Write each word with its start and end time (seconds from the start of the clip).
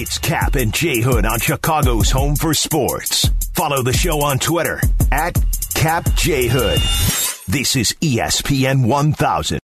It's 0.00 0.16
Kap 0.16 0.54
and 0.54 0.72
J 0.72 1.00
Hood 1.00 1.26
on 1.26 1.40
Chicago's 1.40 2.12
Home 2.12 2.36
for 2.36 2.54
Sports. 2.54 3.28
Follow 3.54 3.82
the 3.82 3.92
show 3.92 4.22
on 4.22 4.38
Twitter 4.38 4.80
at 5.10 5.34
Kap 5.74 6.08
J 6.14 6.46
Hood. 6.46 6.78
This 7.48 7.74
is 7.74 7.94
ESPN 7.94 8.86
1000. 8.86 9.58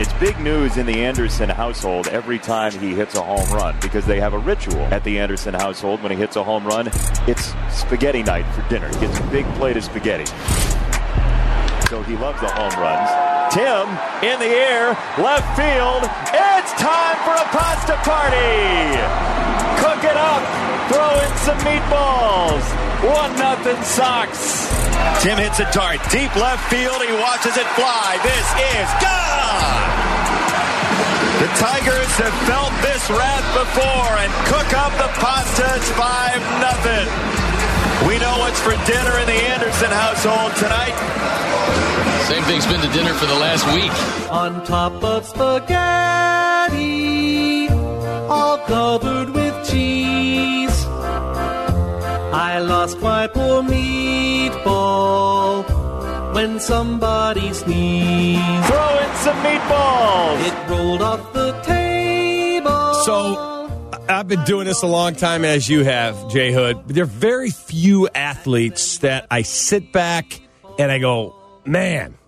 It's 0.00 0.12
big 0.14 0.36
news 0.40 0.76
in 0.76 0.86
the 0.86 1.04
Anderson 1.04 1.48
household 1.48 2.08
every 2.08 2.40
time 2.40 2.72
he 2.72 2.94
hits 2.94 3.14
a 3.14 3.22
home 3.22 3.48
run 3.56 3.76
because 3.80 4.04
they 4.06 4.18
have 4.18 4.34
a 4.34 4.38
ritual 4.38 4.82
at 4.86 5.04
the 5.04 5.20
Anderson 5.20 5.54
household. 5.54 6.02
When 6.02 6.10
he 6.10 6.18
hits 6.18 6.34
a 6.34 6.42
home 6.42 6.66
run, 6.66 6.88
it's 7.28 7.54
spaghetti 7.72 8.24
night 8.24 8.44
for 8.54 8.68
dinner. 8.68 8.88
He 8.88 9.06
gets 9.06 9.20
a 9.20 9.26
big 9.28 9.46
plate 9.54 9.76
of 9.76 9.84
spaghetti. 9.84 10.24
So 11.94 12.02
he 12.02 12.18
loves 12.18 12.42
the 12.42 12.50
home 12.50 12.74
runs. 12.74 13.06
Tim 13.54 13.86
in 14.26 14.34
the 14.42 14.50
air, 14.50 14.98
left 15.14 15.46
field. 15.54 16.02
It's 16.34 16.72
time 16.74 17.18
for 17.22 17.38
a 17.38 17.46
pasta 17.54 17.94
party. 18.02 18.98
Cook 19.78 20.02
it 20.02 20.18
up. 20.18 20.42
Throw 20.90 21.14
in 21.22 21.30
some 21.46 21.60
meatballs. 21.62 22.66
One 22.98 23.30
nothing 23.38 23.78
Sox. 23.86 24.66
Tim 25.22 25.38
hits 25.38 25.62
a 25.62 25.70
dart 25.70 26.02
deep 26.10 26.34
left 26.34 26.66
field. 26.66 26.98
He 26.98 27.14
watches 27.14 27.54
it 27.54 27.68
fly. 27.78 28.18
This 28.26 28.46
is 28.74 28.90
gone. 28.98 29.86
The 31.46 31.50
Tigers 31.62 32.10
have 32.18 32.34
felt 32.50 32.74
this 32.82 33.06
wrath 33.06 33.46
before 33.54 34.18
and 34.18 34.34
cook 34.50 34.66
up 34.74 34.90
the 34.98 35.14
pasta. 35.22 35.78
It's 35.78 35.94
5 35.94 36.42
nothing. 36.58 37.06
We 38.10 38.18
know 38.18 38.34
what's 38.42 38.58
for 38.58 38.74
dinner 38.82 39.14
in 39.22 39.30
the 39.30 39.40
Anderson 39.54 39.94
household 39.94 40.58
tonight. 40.58 40.98
Same 42.44 42.60
thing's 42.60 42.66
been 42.66 42.82
to 42.82 42.88
dinner 42.92 43.14
for 43.14 43.24
the 43.24 43.34
last 43.36 43.64
week. 43.72 43.90
On 44.30 44.62
top 44.66 45.02
of 45.02 45.24
spaghetti, 45.24 45.68
all 48.28 48.58
covered 48.58 49.30
with 49.30 49.66
cheese. 49.70 50.84
I 52.34 52.58
lost 52.58 53.00
my 53.00 53.28
poor 53.28 53.62
meatball 53.62 54.74
when 56.34 56.60
somebody 56.60 57.50
sneezed. 57.54 58.66
Throw 58.66 58.98
in 58.98 59.14
some 59.16 59.38
meatballs. 59.38 60.46
It 60.46 60.68
rolled 60.68 61.00
off 61.00 61.32
the 61.32 61.52
table. 61.62 62.94
So 63.04 63.90
I've 64.06 64.28
been 64.28 64.44
doing 64.44 64.66
this 64.66 64.82
a 64.82 64.86
long 64.86 65.14
time, 65.14 65.46
as 65.46 65.70
you 65.70 65.82
have, 65.84 66.28
Jay 66.30 66.52
Hood. 66.52 66.82
But 66.86 66.94
there 66.94 67.04
are 67.04 67.06
very 67.06 67.48
few 67.48 68.06
athletes 68.14 68.98
that 68.98 69.26
I 69.30 69.40
sit 69.40 69.92
back 69.92 70.42
and 70.78 70.92
I 70.92 70.98
go, 70.98 71.34
man, 71.64 72.18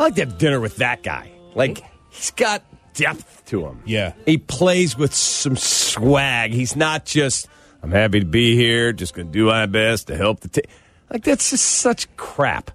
I 0.00 0.04
like 0.04 0.14
to 0.14 0.22
have 0.22 0.38
dinner 0.38 0.60
with 0.60 0.76
that 0.76 1.02
guy. 1.02 1.30
Like 1.54 1.84
he's 2.08 2.30
got 2.30 2.62
depth 2.94 3.44
to 3.48 3.66
him. 3.66 3.82
Yeah. 3.84 4.14
He 4.24 4.38
plays 4.38 4.96
with 4.96 5.14
some 5.14 5.56
swag. 5.56 6.52
He's 6.52 6.74
not 6.74 7.04
just, 7.04 7.48
I'm 7.82 7.90
happy 7.90 8.20
to 8.20 8.26
be 8.26 8.56
here, 8.56 8.94
just 8.94 9.12
going 9.12 9.26
to 9.26 9.32
do 9.32 9.44
my 9.44 9.66
best 9.66 10.06
to 10.06 10.16
help 10.16 10.40
the 10.40 10.48
team. 10.48 10.64
Like, 11.10 11.22
that's 11.22 11.50
just 11.50 11.66
such 11.66 12.14
crap. 12.16 12.70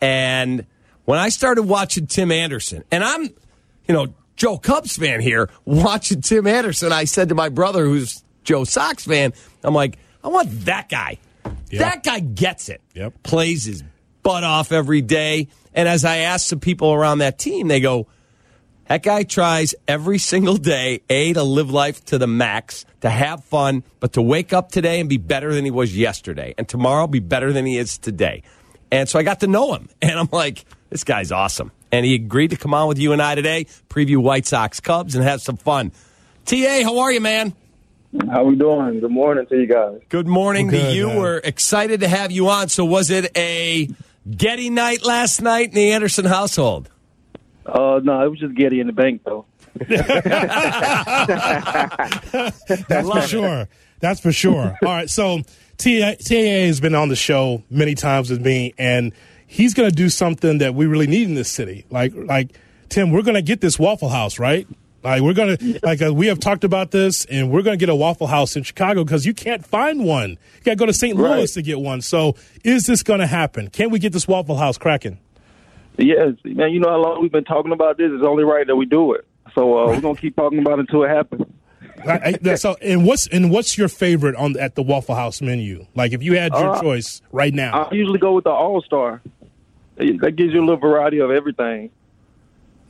And 0.00 0.66
when 1.04 1.20
I 1.20 1.28
started 1.28 1.62
watching 1.62 2.08
Tim 2.08 2.32
Anderson, 2.32 2.82
and 2.90 3.04
I'm, 3.04 3.22
you 3.22 3.94
know, 3.94 4.08
Joe 4.34 4.58
Cubs 4.58 4.96
fan 4.96 5.20
here, 5.20 5.50
watching 5.64 6.22
Tim 6.22 6.44
Anderson, 6.44 6.92
I 6.92 7.04
said 7.04 7.28
to 7.28 7.36
my 7.36 7.50
brother, 7.50 7.84
who's 7.84 8.24
Joe 8.42 8.64
Sox 8.64 9.04
fan, 9.04 9.32
I'm 9.62 9.74
like, 9.74 9.96
I 10.24 10.28
want 10.28 10.50
that 10.64 10.88
guy. 10.88 11.18
Yeah. 11.70 11.90
That 11.90 12.02
guy 12.02 12.18
gets 12.18 12.68
it. 12.68 12.80
Yep. 12.94 13.22
Plays 13.22 13.64
his 13.64 13.84
butt 14.24 14.42
off 14.42 14.72
every 14.72 15.02
day. 15.02 15.46
And 15.72 15.88
as 15.88 16.04
I 16.04 16.18
asked 16.18 16.48
some 16.48 16.58
people 16.58 16.92
around 16.92 17.18
that 17.18 17.38
team, 17.38 17.68
they 17.68 17.78
go, 17.78 18.08
that 18.88 19.02
guy 19.02 19.22
tries 19.22 19.74
every 19.86 20.18
single 20.18 20.56
day, 20.56 21.02
A, 21.08 21.32
to 21.32 21.42
live 21.44 21.70
life 21.70 22.04
to 22.06 22.18
the 22.18 22.26
max, 22.26 22.84
to 23.02 23.08
have 23.08 23.44
fun, 23.44 23.84
but 24.00 24.14
to 24.14 24.22
wake 24.22 24.52
up 24.52 24.72
today 24.72 25.00
and 25.00 25.08
be 25.08 25.16
better 25.16 25.54
than 25.54 25.64
he 25.64 25.70
was 25.70 25.96
yesterday, 25.96 26.54
and 26.58 26.68
tomorrow 26.68 27.06
be 27.06 27.20
better 27.20 27.52
than 27.52 27.64
he 27.64 27.78
is 27.78 27.96
today. 27.96 28.42
And 28.90 29.08
so 29.08 29.18
I 29.18 29.22
got 29.22 29.40
to 29.40 29.46
know 29.46 29.74
him, 29.74 29.88
and 30.02 30.18
I'm 30.18 30.28
like, 30.32 30.64
this 30.90 31.04
guy's 31.04 31.32
awesome. 31.32 31.70
And 31.92 32.04
he 32.04 32.14
agreed 32.14 32.50
to 32.50 32.56
come 32.56 32.74
on 32.74 32.88
with 32.88 32.98
you 32.98 33.12
and 33.12 33.22
I 33.22 33.36
today, 33.36 33.66
preview 33.88 34.18
White 34.18 34.46
Sox 34.46 34.80
Cubs, 34.80 35.14
and 35.14 35.24
have 35.24 35.40
some 35.40 35.56
fun. 35.56 35.92
TA, 36.44 36.82
how 36.82 36.98
are 36.98 37.12
you, 37.12 37.20
man? 37.20 37.54
How 38.30 38.44
we 38.44 38.54
doing? 38.54 39.00
Good 39.00 39.10
morning 39.10 39.46
to 39.46 39.56
you 39.56 39.66
guys. 39.66 40.00
Good 40.08 40.26
morning 40.28 40.68
Good, 40.68 40.90
to 40.90 40.92
you. 40.94 41.06
man. 41.08 41.16
We're 41.18 41.38
excited 41.38 42.00
to 42.00 42.08
have 42.08 42.30
you 42.30 42.48
on. 42.48 42.68
So 42.68 42.84
was 42.84 43.10
it 43.10 43.36
a 43.36 43.88
Getty 44.30 44.70
night 44.70 45.04
last 45.04 45.42
night 45.42 45.68
in 45.68 45.74
the 45.74 45.92
Anderson 45.92 46.24
household? 46.24 46.88
Uh, 47.66 48.00
no, 48.02 48.24
it 48.24 48.28
was 48.28 48.38
just 48.38 48.54
Getty 48.54 48.80
in 48.80 48.86
the 48.86 48.92
bank 48.92 49.22
though. 49.24 49.46
That's 52.88 53.10
for 53.10 53.20
sure. 53.22 53.68
That's 54.00 54.20
for 54.20 54.32
sure. 54.32 54.78
All 54.82 54.88
right. 54.88 55.10
So 55.10 55.40
TAA 55.76 56.66
has 56.66 56.80
been 56.80 56.94
on 56.94 57.08
the 57.08 57.16
show 57.16 57.62
many 57.70 57.94
times 57.94 58.30
with 58.30 58.40
me, 58.40 58.74
and 58.78 59.12
he's 59.46 59.74
going 59.74 59.88
to 59.88 59.94
do 59.94 60.08
something 60.08 60.58
that 60.58 60.74
we 60.74 60.86
really 60.86 61.06
need 61.06 61.28
in 61.28 61.34
this 61.34 61.50
city. 61.50 61.84
Like, 61.90 62.12
like 62.14 62.58
Tim, 62.88 63.10
we're 63.10 63.22
going 63.22 63.34
to 63.34 63.42
get 63.42 63.60
this 63.60 63.78
Waffle 63.78 64.10
House, 64.10 64.38
right? 64.38 64.66
Like 65.04 65.20
we're 65.20 65.34
gonna, 65.34 65.58
like 65.82 66.00
uh, 66.00 66.14
we 66.14 66.28
have 66.28 66.40
talked 66.40 66.64
about 66.64 66.90
this, 66.90 67.26
and 67.26 67.50
we're 67.50 67.60
gonna 67.62 67.76
get 67.76 67.90
a 67.90 67.94
Waffle 67.94 68.26
House 68.26 68.56
in 68.56 68.62
Chicago 68.62 69.04
because 69.04 69.26
you 69.26 69.34
can't 69.34 69.64
find 69.64 70.04
one. 70.04 70.30
You 70.30 70.62
got 70.64 70.72
to 70.72 70.76
go 70.76 70.86
to 70.86 70.94
St. 70.94 71.14
Louis 71.16 71.28
Right. 71.28 71.48
to 71.48 71.62
get 71.62 71.78
one. 71.78 72.00
So, 72.00 72.36
is 72.64 72.86
this 72.86 73.02
going 73.02 73.20
to 73.20 73.26
happen? 73.26 73.68
Can 73.68 73.90
we 73.90 73.98
get 73.98 74.14
this 74.14 74.26
Waffle 74.26 74.56
House 74.56 74.78
cracking? 74.78 75.18
Yes, 75.98 76.32
man. 76.44 76.70
You 76.70 76.80
know 76.80 76.88
how 76.88 76.96
long 76.96 77.20
we've 77.22 77.30
been 77.30 77.44
talking 77.44 77.70
about 77.72 77.98
this. 77.98 78.10
It's 78.12 78.24
only 78.24 78.44
right 78.44 78.66
that 78.66 78.74
we 78.76 78.86
do 78.86 79.12
it. 79.12 79.26
So 79.54 79.76
uh, 79.78 79.86
we're 79.88 80.00
gonna 80.00 80.16
keep 80.16 80.34
talking 80.36 80.58
about 80.60 80.78
it 80.78 80.86
until 80.88 81.04
it 81.04 81.08
happens. 81.10 81.44
I, 82.06 82.34
I, 82.44 82.54
so, 82.56 82.74
and 82.82 83.06
what's 83.06 83.26
and 83.28 83.50
what's 83.50 83.78
your 83.78 83.88
favorite 83.88 84.34
on 84.36 84.58
at 84.58 84.74
the 84.74 84.82
Waffle 84.82 85.14
House 85.14 85.40
menu? 85.40 85.86
Like, 85.94 86.12
if 86.12 86.22
you 86.22 86.36
had 86.38 86.52
your 86.52 86.70
Uh, 86.76 86.80
choice 86.80 87.22
right 87.30 87.54
now, 87.54 87.88
I 87.90 87.94
usually 87.94 88.18
go 88.18 88.32
with 88.32 88.44
the 88.44 88.50
All 88.50 88.82
Star. 88.82 89.20
That 89.96 90.34
gives 90.36 90.52
you 90.52 90.60
a 90.60 90.64
little 90.64 90.76
variety 90.76 91.20
of 91.20 91.30
everything. 91.30 91.90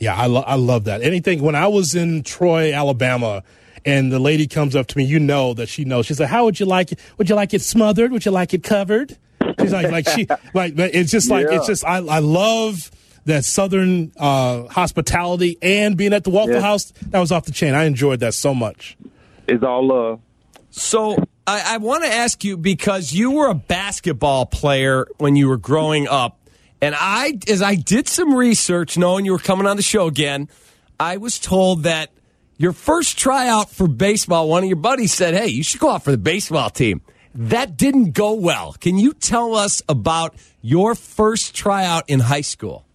Yeah, 0.04 0.14
I, 0.16 0.26
lo- 0.26 0.44
I 0.46 0.54
love 0.56 0.84
that. 0.84 1.02
Anything 1.02 1.42
when 1.42 1.54
I 1.54 1.66
was 1.68 1.94
in 1.94 2.22
Troy, 2.22 2.72
Alabama, 2.72 3.42
and 3.84 4.10
the 4.12 4.18
lady 4.18 4.46
comes 4.46 4.74
up 4.76 4.86
to 4.88 4.98
me, 4.98 5.04
you 5.04 5.18
know 5.18 5.54
that 5.54 5.68
she 5.68 5.84
knows. 5.84 6.06
She's 6.06 6.18
like, 6.20 6.28
"How 6.30 6.44
would 6.44 6.58
you 6.60 6.66
like 6.66 6.92
it? 6.92 6.98
Would 7.18 7.28
you 7.28 7.34
like 7.34 7.52
it 7.54 7.60
smothered? 7.62 8.12
Would 8.12 8.24
you 8.24 8.30
like 8.32 8.54
it 8.54 8.62
covered?" 8.62 9.16
She's 9.60 9.72
like, 9.72 9.90
like 9.90 10.08
she 10.08 10.26
like 10.54 10.74
it's 10.78 11.10
just 11.10 11.28
like 11.30 11.46
Yeah. 11.50 11.56
it's 11.56 11.66
just 11.66 11.84
I 11.84 11.98
I 11.98 12.18
love 12.20 12.90
that 13.26 13.44
southern 13.44 14.12
uh, 14.18 14.64
hospitality 14.68 15.56
and 15.62 15.96
being 15.96 16.12
at 16.12 16.24
the 16.24 16.30
Waffle 16.30 16.54
Yeah. 16.54 16.60
House. 16.60 16.92
That 17.10 17.18
was 17.20 17.32
off 17.32 17.44
the 17.46 17.52
chain. 17.52 17.74
I 17.74 17.84
enjoyed 17.84 18.20
that 18.20 18.34
so 18.34 18.54
much. 18.54 18.96
It's 19.48 19.62
all 19.64 19.86
love. 19.86 20.20
So 20.70 21.16
I, 21.46 21.74
I 21.74 21.76
want 21.78 22.04
to 22.04 22.10
ask 22.10 22.42
you 22.44 22.56
because 22.56 23.12
you 23.12 23.30
were 23.32 23.48
a 23.48 23.54
basketball 23.54 24.46
player 24.46 25.06
when 25.18 25.36
you 25.36 25.48
were 25.48 25.56
growing 25.58 26.08
up, 26.08 26.38
and 26.80 26.94
I, 26.98 27.38
as 27.48 27.62
I 27.62 27.74
did 27.74 28.08
some 28.08 28.34
research, 28.34 28.98
knowing 28.98 29.24
you 29.24 29.32
were 29.32 29.38
coming 29.38 29.66
on 29.66 29.76
the 29.76 29.82
show 29.82 30.06
again, 30.06 30.48
I 30.98 31.16
was 31.16 31.38
told 31.38 31.84
that 31.84 32.10
your 32.56 32.72
first 32.72 33.18
tryout 33.18 33.70
for 33.70 33.88
baseball, 33.88 34.48
one 34.48 34.62
of 34.62 34.68
your 34.68 34.76
buddies 34.76 35.12
said, 35.12 35.34
"Hey, 35.34 35.48
you 35.48 35.62
should 35.62 35.80
go 35.80 35.90
out 35.90 36.04
for 36.04 36.10
the 36.10 36.18
baseball 36.18 36.70
team." 36.70 37.02
That 37.34 37.76
didn't 37.76 38.12
go 38.12 38.34
well. 38.34 38.74
Can 38.74 38.96
you 38.96 39.12
tell 39.12 39.56
us 39.56 39.82
about 39.88 40.36
your 40.62 40.94
first 40.94 41.54
tryout 41.54 42.04
in 42.08 42.20
high 42.20 42.42
school? 42.42 42.86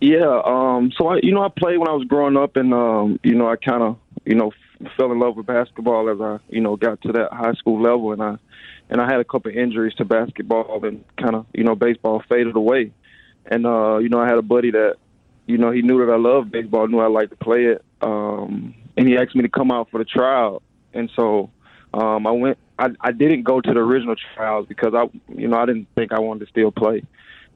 Yeah. 0.00 0.42
Um. 0.44 0.92
So 0.98 1.08
I, 1.08 1.20
you 1.22 1.32
know, 1.32 1.42
I 1.42 1.48
played 1.48 1.78
when 1.78 1.88
I 1.88 1.92
was 1.92 2.06
growing 2.06 2.36
up, 2.36 2.56
and 2.56 2.74
um, 2.74 3.18
you 3.22 3.34
know, 3.34 3.48
I 3.48 3.56
kind 3.56 3.82
of, 3.82 3.96
you 4.24 4.34
know, 4.34 4.52
fell 4.96 5.12
in 5.12 5.18
love 5.18 5.36
with 5.36 5.46
basketball 5.46 6.10
as 6.10 6.20
I, 6.20 6.38
you 6.48 6.60
know, 6.60 6.76
got 6.76 7.00
to 7.02 7.12
that 7.12 7.32
high 7.32 7.54
school 7.54 7.80
level, 7.80 8.12
and 8.12 8.22
I, 8.22 8.36
and 8.90 9.00
I 9.00 9.06
had 9.10 9.20
a 9.20 9.24
couple 9.24 9.50
of 9.50 9.56
injuries 9.56 9.94
to 9.96 10.04
basketball, 10.04 10.84
and 10.84 11.04
kind 11.16 11.34
of, 11.36 11.46
you 11.52 11.64
know, 11.64 11.74
baseball 11.74 12.22
faded 12.28 12.56
away, 12.56 12.92
and 13.46 13.66
uh, 13.66 13.98
you 13.98 14.08
know, 14.08 14.20
I 14.20 14.26
had 14.26 14.38
a 14.38 14.42
buddy 14.42 14.70
that, 14.70 14.96
you 15.46 15.58
know, 15.58 15.70
he 15.70 15.82
knew 15.82 16.04
that 16.04 16.12
I 16.12 16.16
loved 16.16 16.50
baseball, 16.50 16.86
knew 16.88 17.00
I 17.00 17.08
liked 17.08 17.30
to 17.30 17.36
play 17.36 17.64
it, 17.64 17.84
um, 18.00 18.74
and 18.96 19.08
he 19.08 19.16
asked 19.16 19.34
me 19.34 19.42
to 19.42 19.48
come 19.48 19.70
out 19.70 19.90
for 19.90 19.98
the 19.98 20.04
tryout, 20.04 20.62
and 20.92 21.10
so, 21.14 21.50
um, 21.92 22.26
I 22.26 22.30
went. 22.32 22.58
I, 22.76 22.88
I 23.00 23.12
didn't 23.12 23.44
go 23.44 23.60
to 23.60 23.72
the 23.72 23.78
original 23.78 24.16
trials 24.34 24.66
because 24.66 24.94
I, 24.94 25.04
you 25.32 25.46
know, 25.46 25.58
I 25.58 25.66
didn't 25.66 25.86
think 25.94 26.12
I 26.12 26.18
wanted 26.18 26.46
to 26.46 26.50
still 26.50 26.72
play. 26.72 27.04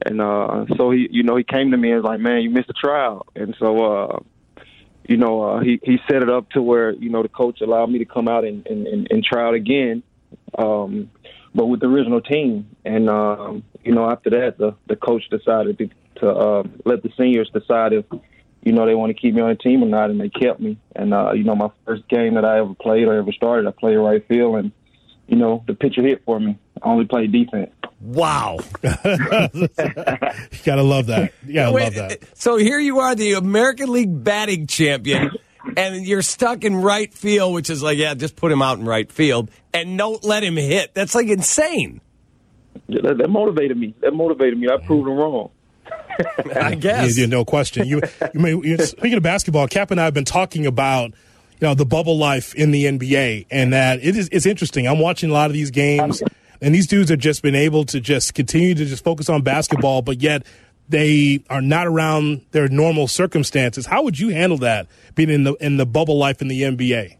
And 0.05 0.21
uh, 0.21 0.65
so 0.77 0.91
he, 0.91 1.09
you 1.11 1.23
know, 1.23 1.35
he 1.35 1.43
came 1.43 1.71
to 1.71 1.77
me 1.77 1.91
and 1.91 2.01
was 2.01 2.09
like, 2.09 2.21
"Man, 2.21 2.41
you 2.41 2.49
missed 2.49 2.67
the 2.67 2.73
trial." 2.73 3.25
And 3.35 3.55
so, 3.59 3.83
uh, 3.83 4.19
you 5.07 5.17
know, 5.17 5.41
uh, 5.41 5.59
he 5.59 5.79
he 5.83 5.97
set 6.09 6.21
it 6.21 6.29
up 6.29 6.49
to 6.51 6.61
where 6.61 6.91
you 6.91 7.09
know 7.09 7.23
the 7.23 7.29
coach 7.29 7.61
allowed 7.61 7.89
me 7.89 7.99
to 7.99 8.05
come 8.05 8.27
out 8.27 8.43
and 8.43 8.65
and, 8.67 8.87
and, 8.87 9.07
and 9.11 9.23
try 9.23 9.47
out 9.47 9.53
again, 9.53 10.03
um, 10.57 11.09
but 11.55 11.65
with 11.65 11.79
the 11.79 11.87
original 11.87 12.21
team. 12.21 12.75
And 12.85 13.09
um, 13.09 13.63
you 13.83 13.93
know, 13.93 14.09
after 14.09 14.29
that, 14.31 14.57
the 14.57 14.75
the 14.87 14.95
coach 14.95 15.23
decided 15.29 15.77
to, 15.79 15.89
to 16.19 16.29
uh, 16.29 16.63
let 16.85 17.03
the 17.03 17.09
seniors 17.17 17.49
decide 17.51 17.93
if 17.93 18.05
you 18.61 18.71
know 18.71 18.85
they 18.85 18.95
want 18.95 19.09
to 19.09 19.19
keep 19.19 19.33
me 19.33 19.41
on 19.41 19.49
the 19.49 19.55
team 19.55 19.83
or 19.83 19.87
not, 19.87 20.09
and 20.09 20.19
they 20.19 20.29
kept 20.29 20.59
me. 20.59 20.77
And 20.95 21.13
uh, 21.13 21.31
you 21.33 21.43
know, 21.43 21.55
my 21.55 21.71
first 21.85 22.07
game 22.07 22.35
that 22.35 22.45
I 22.45 22.59
ever 22.59 22.75
played 22.75 23.07
or 23.07 23.17
ever 23.17 23.31
started, 23.31 23.67
I 23.67 23.71
played 23.71 23.95
right 23.95 24.25
field, 24.27 24.55
and 24.57 24.71
you 25.27 25.37
know, 25.37 25.63
the 25.67 25.73
pitcher 25.73 26.01
hit 26.01 26.23
for 26.25 26.39
me. 26.39 26.57
I 26.81 26.89
only 26.89 27.05
play 27.05 27.27
defense. 27.27 27.71
Wow. 28.01 28.59
You 30.51 30.59
gotta 30.65 30.83
love 30.83 31.07
that. 31.07 31.33
You 31.45 31.53
gotta 31.53 31.71
Wait, 31.71 31.83
love 31.83 31.95
that. 31.95 32.37
So 32.37 32.57
here 32.57 32.79
you 32.79 32.99
are, 32.99 33.15
the 33.15 33.33
American 33.33 33.91
League 33.91 34.23
batting 34.23 34.67
champion, 34.67 35.31
and 35.77 36.05
you're 36.05 36.21
stuck 36.21 36.63
in 36.63 36.75
right 36.75 37.13
field, 37.13 37.53
which 37.53 37.69
is 37.69 37.81
like, 37.81 37.97
yeah, 37.97 38.13
just 38.13 38.35
put 38.35 38.51
him 38.51 38.61
out 38.61 38.79
in 38.79 38.85
right 38.85 39.11
field 39.11 39.49
and 39.73 39.97
don't 39.97 40.23
let 40.23 40.43
him 40.43 40.55
hit. 40.55 40.93
That's 40.93 41.15
like 41.15 41.27
insane. 41.27 42.01
Yeah, 42.87 43.01
That, 43.03 43.17
that 43.19 43.29
motivated 43.29 43.77
me. 43.77 43.93
That 44.01 44.13
motivated 44.13 44.59
me. 44.59 44.67
I 44.69 44.77
proved 44.85 45.07
them 45.07 45.15
wrong. 45.15 45.49
I 46.55 46.75
guess. 46.75 47.17
Yeah, 47.17 47.23
yeah, 47.23 47.27
no 47.29 47.45
question. 47.45 47.87
You, 47.87 48.01
you 48.33 48.39
may, 48.39 48.51
you, 48.51 48.77
speaking 48.77 49.15
of 49.15 49.23
basketball, 49.23 49.67
Kap 49.67 49.91
and 49.91 49.99
I 49.99 50.05
have 50.05 50.13
been 50.13 50.25
talking 50.25 50.65
about 50.65 51.11
you 51.59 51.67
know 51.67 51.73
the 51.73 51.85
bubble 51.85 52.17
life 52.17 52.53
in 52.55 52.71
the 52.71 52.85
NBA, 52.85 53.47
and 53.51 53.73
that 53.73 53.99
it 54.03 54.15
is 54.15 54.29
it's 54.31 54.45
interesting. 54.45 54.87
I'm 54.87 54.99
watching 54.99 55.29
a 55.29 55.33
lot 55.33 55.47
of 55.47 55.53
these 55.53 55.71
games, 55.71 56.21
and 56.61 56.75
these 56.75 56.87
dudes 56.87 57.09
have 57.09 57.19
just 57.19 57.41
been 57.41 57.55
able 57.55 57.85
to 57.85 57.99
just 57.99 58.33
continue 58.33 58.75
to 58.75 58.85
just 58.85 59.03
focus 59.03 59.29
on 59.29 59.41
basketball, 59.41 60.01
but 60.01 60.21
yet 60.21 60.45
they 60.89 61.43
are 61.49 61.61
not 61.61 61.87
around 61.87 62.41
their 62.51 62.67
normal 62.67 63.07
circumstances. 63.07 63.85
How 63.85 64.03
would 64.03 64.19
you 64.19 64.29
handle 64.29 64.57
that 64.59 64.87
being 65.15 65.29
in 65.29 65.43
the 65.43 65.53
in 65.55 65.77
the 65.77 65.85
bubble 65.85 66.17
life 66.17 66.41
in 66.41 66.47
the 66.47 66.63
NBA? 66.63 67.15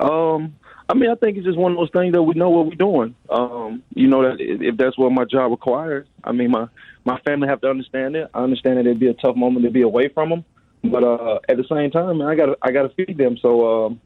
Um, 0.00 0.56
I 0.88 0.94
mean, 0.94 1.10
I 1.10 1.14
think 1.14 1.36
it's 1.36 1.46
just 1.46 1.58
one 1.58 1.72
of 1.72 1.78
those 1.78 1.90
things 1.90 2.12
that 2.12 2.22
we 2.22 2.34
know 2.34 2.50
what 2.50 2.66
we're 2.66 2.74
doing. 2.74 3.14
Um, 3.28 3.82
you 3.94 4.06
know 4.06 4.22
that 4.22 4.36
if 4.38 4.76
that's 4.76 4.96
what 4.96 5.12
my 5.12 5.24
job 5.24 5.50
requires. 5.50 6.06
I 6.22 6.32
mean, 6.32 6.50
my 6.50 6.68
my 7.04 7.18
family 7.20 7.48
have 7.48 7.60
to 7.62 7.68
understand 7.68 8.16
it. 8.16 8.30
I 8.32 8.42
understand 8.42 8.78
that 8.78 8.86
it'd 8.86 9.00
be 9.00 9.08
a 9.08 9.14
tough 9.14 9.36
moment 9.36 9.64
to 9.64 9.70
be 9.70 9.82
away 9.82 10.08
from 10.08 10.30
them, 10.30 10.44
but 10.84 11.02
uh, 11.02 11.40
at 11.48 11.56
the 11.56 11.64
same 11.68 11.90
time, 11.90 12.22
I 12.22 12.34
got 12.34 12.58
I 12.62 12.70
got 12.70 12.82
to 12.82 12.88
feed 12.90 13.18
them. 13.18 13.36
So, 13.38 13.86
um, 13.86 14.00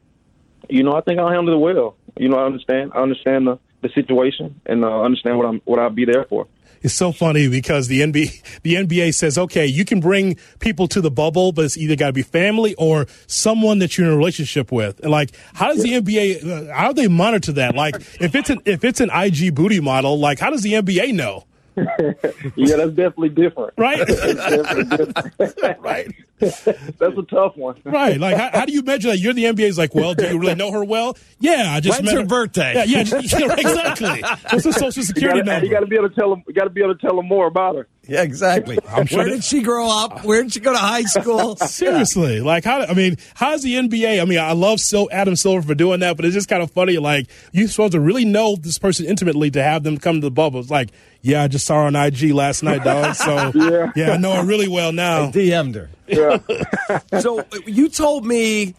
you 0.69 0.83
know, 0.83 0.93
I 0.93 1.01
think 1.01 1.19
I'll 1.19 1.29
handle 1.29 1.53
it 1.53 1.59
well. 1.59 1.95
You 2.17 2.29
know, 2.29 2.37
I 2.37 2.45
understand. 2.45 2.91
I 2.95 3.01
understand 3.01 3.47
the 3.47 3.59
the 3.81 3.89
situation 3.89 4.59
and 4.65 4.83
uh, 4.83 5.01
understand 5.01 5.37
what 5.37 5.47
I'm 5.47 5.61
what 5.65 5.79
I'll 5.79 5.89
be 5.89 6.05
there 6.05 6.25
for. 6.25 6.47
It's 6.81 6.93
so 6.93 7.11
funny 7.11 7.49
because 7.49 7.87
the 7.87 8.01
NBA 8.01 8.61
the 8.61 8.75
NBA 8.75 9.13
says, 9.13 9.37
okay, 9.37 9.65
you 9.65 9.85
can 9.85 9.99
bring 9.99 10.37
people 10.59 10.87
to 10.89 11.01
the 11.01 11.11
bubble, 11.11 11.51
but 11.51 11.65
it's 11.65 11.77
either 11.77 11.95
got 11.95 12.07
to 12.07 12.13
be 12.13 12.21
family 12.21 12.73
or 12.75 13.07
someone 13.27 13.79
that 13.79 13.97
you're 13.97 14.07
in 14.07 14.13
a 14.13 14.17
relationship 14.17 14.71
with. 14.71 14.99
And 15.01 15.11
like, 15.11 15.31
how 15.53 15.67
does 15.73 15.83
the 15.83 15.93
NBA 15.93 16.69
uh, 16.69 16.73
how 16.73 16.91
do 16.91 17.01
they 17.01 17.07
monitor 17.07 17.51
that? 17.53 17.75
Like, 17.75 17.95
if 18.21 18.35
it's 18.35 18.49
an 18.49 18.59
if 18.65 18.83
it's 18.83 19.01
an 19.01 19.09
IG 19.13 19.55
booty 19.55 19.79
model, 19.79 20.19
like, 20.19 20.39
how 20.39 20.49
does 20.49 20.63
the 20.63 20.73
NBA 20.73 21.13
know? 21.13 21.45
Yeah, 22.55 22.77
that's 22.77 22.91
definitely 22.91 23.29
different. 23.29 23.73
Right, 23.77 23.97
Definitely 24.07 24.97
different. 24.97 25.79
right, 25.81 26.07
that's 26.39 27.17
a 27.17 27.25
tough 27.29 27.55
one. 27.57 27.79
right. 27.83 28.19
Like, 28.19 28.37
how, 28.37 28.59
how 28.59 28.65
do 28.65 28.73
you 28.73 28.81
measure 28.81 29.09
that? 29.09 29.17
You're 29.17 29.33
the 29.33 29.45
NBA's 29.45 29.77
like, 29.77 29.93
well, 29.93 30.13
do 30.13 30.25
you 30.27 30.39
really 30.39 30.55
know 30.55 30.71
her 30.71 30.83
well? 30.83 31.17
Yeah, 31.39 31.71
I 31.73 31.79
just 31.79 31.99
When's 31.99 32.13
met 32.13 32.21
her 32.21 32.27
birthday? 32.27 32.73
Yeah, 32.75 32.83
yeah, 32.83 33.21
yeah, 33.21 33.55
exactly. 33.57 34.21
What's 34.21 34.65
her 34.65 34.71
social 34.71 35.01
You 35.01 35.03
security 35.03 35.41
gotta, 35.41 35.65
you 35.65 35.71
got 35.71 35.81
to 35.81 35.87
be 35.87 35.95
able 35.95 36.09
to 36.09 36.15
tell 36.15 36.29
them. 36.29 36.43
You 36.47 36.53
got 36.53 36.65
to 36.65 36.69
be 36.69 36.81
able 36.81 36.95
to 36.95 37.01
tell 37.01 37.15
them 37.15 37.27
more 37.27 37.47
about 37.47 37.75
her. 37.75 37.87
Yeah, 38.07 38.23
exactly. 38.23 38.79
sure 39.05 39.19
Where 39.19 39.29
did 39.29 39.43
she 39.43 39.61
grow 39.61 39.87
up? 39.87 40.25
Where 40.25 40.41
did 40.41 40.53
she 40.53 40.59
go 40.61 40.71
to 40.71 40.79
high 40.79 41.03
school? 41.03 41.55
Seriously, 41.57 42.41
like 42.41 42.63
how? 42.63 42.81
I 42.81 42.93
mean, 42.93 43.17
how's 43.35 43.61
the 43.61 43.75
NBA? 43.75 44.19
I 44.21 44.25
mean, 44.25 44.39
I 44.39 44.53
love 44.53 44.79
Sil- 44.81 45.09
Adam 45.11 45.35
Silver 45.35 45.61
for 45.61 45.75
doing 45.75 45.99
that, 45.99 46.15
but 46.15 46.25
it's 46.25 46.33
just 46.33 46.49
kind 46.49 46.63
of 46.63 46.71
funny. 46.71 46.97
Like 46.97 47.27
you're 47.51 47.67
supposed 47.67 47.91
to 47.91 47.99
really 47.99 48.25
know 48.25 48.55
this 48.55 48.79
person 48.79 49.05
intimately 49.05 49.51
to 49.51 49.61
have 49.61 49.83
them 49.83 49.97
come 49.99 50.15
to 50.15 50.21
the 50.21 50.31
bubble. 50.31 50.59
It's 50.59 50.71
like, 50.71 50.89
yeah, 51.21 51.43
I 51.43 51.47
just 51.47 51.65
saw 51.65 51.75
her 51.75 51.87
on 51.87 51.95
IG 51.95 52.31
last 52.31 52.63
night, 52.63 52.83
dog. 52.83 53.15
So 53.15 53.51
Yeah. 53.55 53.91
yeah, 53.95 54.11
I 54.11 54.17
know 54.17 54.33
her 54.35 54.43
really 54.45 54.67
well 54.67 54.91
now. 54.91 55.29
DM'd 55.31 55.75
her. 55.75 55.89
Yeah. 56.07 56.39
So 57.19 57.39
uh, 57.39 57.43
you 57.65 57.89
told 57.89 58.25
me, 58.25 58.73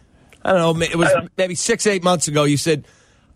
I 0.44 0.52
don't 0.52 0.78
know, 0.78 0.84
it 0.84 0.96
was 0.96 1.10
maybe 1.36 1.54
six, 1.54 1.86
eight 1.86 2.02
months 2.02 2.26
ago. 2.28 2.44
You 2.44 2.56
said, 2.56 2.86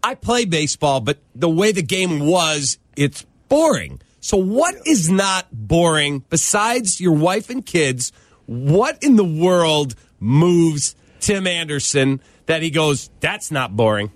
I 0.03 0.15
play 0.15 0.45
baseball, 0.45 1.01
but 1.01 1.19
the 1.35 1.49
way 1.49 1.73
the 1.73 1.83
game 1.83 2.21
was, 2.27 2.79
it's 2.97 3.25
boring. 3.49 4.01
So 4.21 4.37
what 4.37 4.75
is 4.87 5.11
not 5.11 5.47
boring 5.53 6.25
besides 6.31 7.01
your 7.01 7.13
wife 7.13 7.51
and 7.51 7.65
kids? 7.65 8.11
What 8.47 9.03
in 9.03 9.17
the 9.17 9.25
world 9.25 9.95
moves 10.21 10.97
Tim 11.21 11.47
Anderson 11.47 12.21
that 12.47 12.63
he 12.63 12.71
goes, 12.71 13.11
that's 13.21 13.51
not 13.51 13.77
boring? 13.77 14.11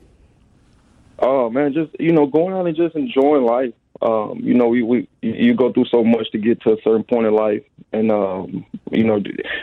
Oh 1.19 1.51
man, 1.51 1.73
just 1.73 1.91
you 2.01 2.13
know, 2.13 2.27
going 2.27 2.55
out 2.55 2.67
and 2.67 2.77
just 2.77 2.95
enjoying 2.95 3.45
life. 3.45 3.73
Um, 4.01 4.41
you 4.41 4.55
know, 4.55 4.69
we, 4.69 4.83
we 4.83 5.09
you 5.23 5.55
go 5.55 5.73
through 5.73 5.87
so 5.87 6.05
much 6.05 6.31
to 6.31 6.39
get 6.39 6.61
to 6.63 6.73
a 6.73 6.83
certain 6.83 7.03
point 7.03 7.27
in 7.27 7.35
life, 7.35 7.65
and 7.93 8.13
um, 8.13 8.65
you 8.93 9.05
know, 9.05 9.21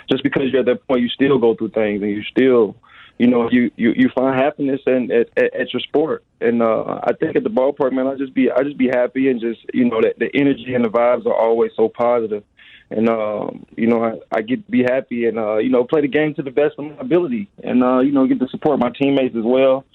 just 0.10 0.24
because 0.24 0.52
you're 0.52 0.60
at 0.60 0.66
that 0.66 0.86
point, 0.88 1.02
you 1.02 1.10
still 1.10 1.38
go 1.38 1.56
through 1.56 1.70
things, 1.70 2.02
and 2.02 2.12
you 2.12 2.22
still, 2.24 2.76
you 3.18 3.28
know, 3.28 3.50
you 3.50 3.72
you, 3.78 3.94
you 3.96 4.10
find 4.10 4.38
happiness 4.38 4.82
in 4.88 5.10
at, 5.12 5.30
at, 5.38 5.56
at 5.56 5.74
your 5.74 5.80
sport. 5.80 6.26
And 6.42 6.62
uh, 6.62 7.00
I 7.04 7.14
think 7.14 7.38
at 7.38 7.44
the 7.44 7.50
ballpark, 7.50 7.94
man, 7.94 8.08
I 8.08 8.16
just 8.16 8.34
be 8.34 8.52
I 8.52 8.64
just 8.64 8.78
be 8.78 8.88
happy 8.88 9.30
and 9.30 9.40
just 9.40 9.62
you 9.74 9.86
know 9.86 10.02
that 10.02 10.20
the 10.20 10.30
energy 10.34 10.74
and 10.76 10.84
the 10.84 10.90
vibes 10.90 11.26
are 11.26 11.34
always 11.34 11.72
so 11.76 11.88
positive. 11.88 12.44
And 12.90 13.08
um, 13.10 13.66
you 13.78 13.88
know, 13.88 14.04
I, 14.04 14.38
I 14.38 14.42
get 14.42 14.66
to 14.66 14.72
be 14.72 14.84
happy 14.84 15.26
and 15.26 15.40
uh, 15.40 15.58
you 15.58 15.70
know 15.70 15.86
play 15.86 16.02
the 16.02 16.10
game 16.10 16.34
to 16.36 16.44
the 16.44 16.52
best 16.52 16.76
of 16.78 16.86
my 16.86 16.98
ability, 17.00 17.50
and 17.64 17.84
uh, 17.84 18.00
you 18.00 18.12
know 18.12 18.28
get 18.28 18.40
to 18.40 18.50
support 18.50 18.80
my 18.80 18.90
teammates 18.90 19.36
as 19.36 19.46
well. 19.46 19.86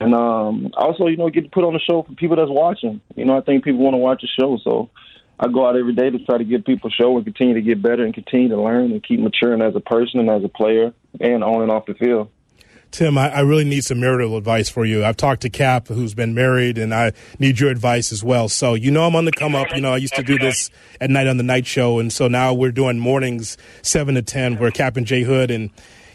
And 0.00 0.14
um, 0.14 0.70
also, 0.76 1.06
you 1.06 1.18
know, 1.18 1.28
get 1.28 1.52
put 1.52 1.62
on 1.62 1.74
the 1.74 1.80
show 1.80 2.02
for 2.02 2.14
people 2.14 2.36
that's 2.36 2.50
watching. 2.50 3.02
You 3.16 3.26
know, 3.26 3.36
I 3.36 3.42
think 3.42 3.64
people 3.64 3.80
want 3.80 3.94
to 3.94 3.98
watch 3.98 4.22
the 4.22 4.28
show, 4.28 4.58
so 4.64 4.88
I 5.38 5.48
go 5.48 5.66
out 5.66 5.76
every 5.76 5.94
day 5.94 6.08
to 6.08 6.18
try 6.24 6.38
to 6.38 6.44
give 6.44 6.64
people 6.64 6.88
a 6.88 6.92
show 6.92 7.16
and 7.16 7.24
continue 7.24 7.54
to 7.54 7.62
get 7.62 7.82
better 7.82 8.04
and 8.04 8.14
continue 8.14 8.48
to 8.48 8.60
learn 8.60 8.92
and 8.92 9.02
keep 9.02 9.20
maturing 9.20 9.60
as 9.60 9.76
a 9.76 9.80
person 9.80 10.20
and 10.20 10.30
as 10.30 10.42
a 10.42 10.48
player 10.48 10.92
and 11.20 11.44
on 11.44 11.62
and 11.62 11.70
off 11.70 11.86
the 11.86 11.94
field. 11.94 12.30
Tim, 12.90 13.16
I, 13.16 13.30
I 13.30 13.40
really 13.40 13.64
need 13.64 13.84
some 13.84 14.00
marital 14.00 14.36
advice 14.36 14.68
for 14.68 14.84
you. 14.84 15.04
I've 15.04 15.16
talked 15.16 15.42
to 15.42 15.50
Kap, 15.50 15.88
who's 15.88 16.12
been 16.12 16.34
married, 16.34 16.76
and 16.76 16.92
I 16.92 17.12
need 17.38 17.60
your 17.60 17.70
advice 17.70 18.10
as 18.10 18.24
well. 18.24 18.48
So, 18.48 18.74
you 18.74 18.90
know, 18.90 19.06
I'm 19.06 19.14
on 19.14 19.26
the 19.26 19.32
come 19.32 19.54
up. 19.54 19.68
You 19.74 19.80
know, 19.80 19.92
I 19.92 19.98
used 19.98 20.14
to 20.16 20.22
do 20.22 20.38
this 20.38 20.70
at 21.00 21.08
night 21.08 21.26
on 21.26 21.36
the 21.36 21.44
night 21.44 21.66
show, 21.66 22.00
and 22.00 22.12
so 22.12 22.26
now 22.26 22.52
we're 22.52 22.72
doing 22.72 22.98
mornings 22.98 23.56
seven 23.82 24.16
to 24.16 24.22
ten. 24.22 24.58
We're 24.58 24.72
Kap 24.72 24.96
and 24.96 25.06
Jay 25.06 25.22
Hood, 25.22 25.50
and 25.50 25.70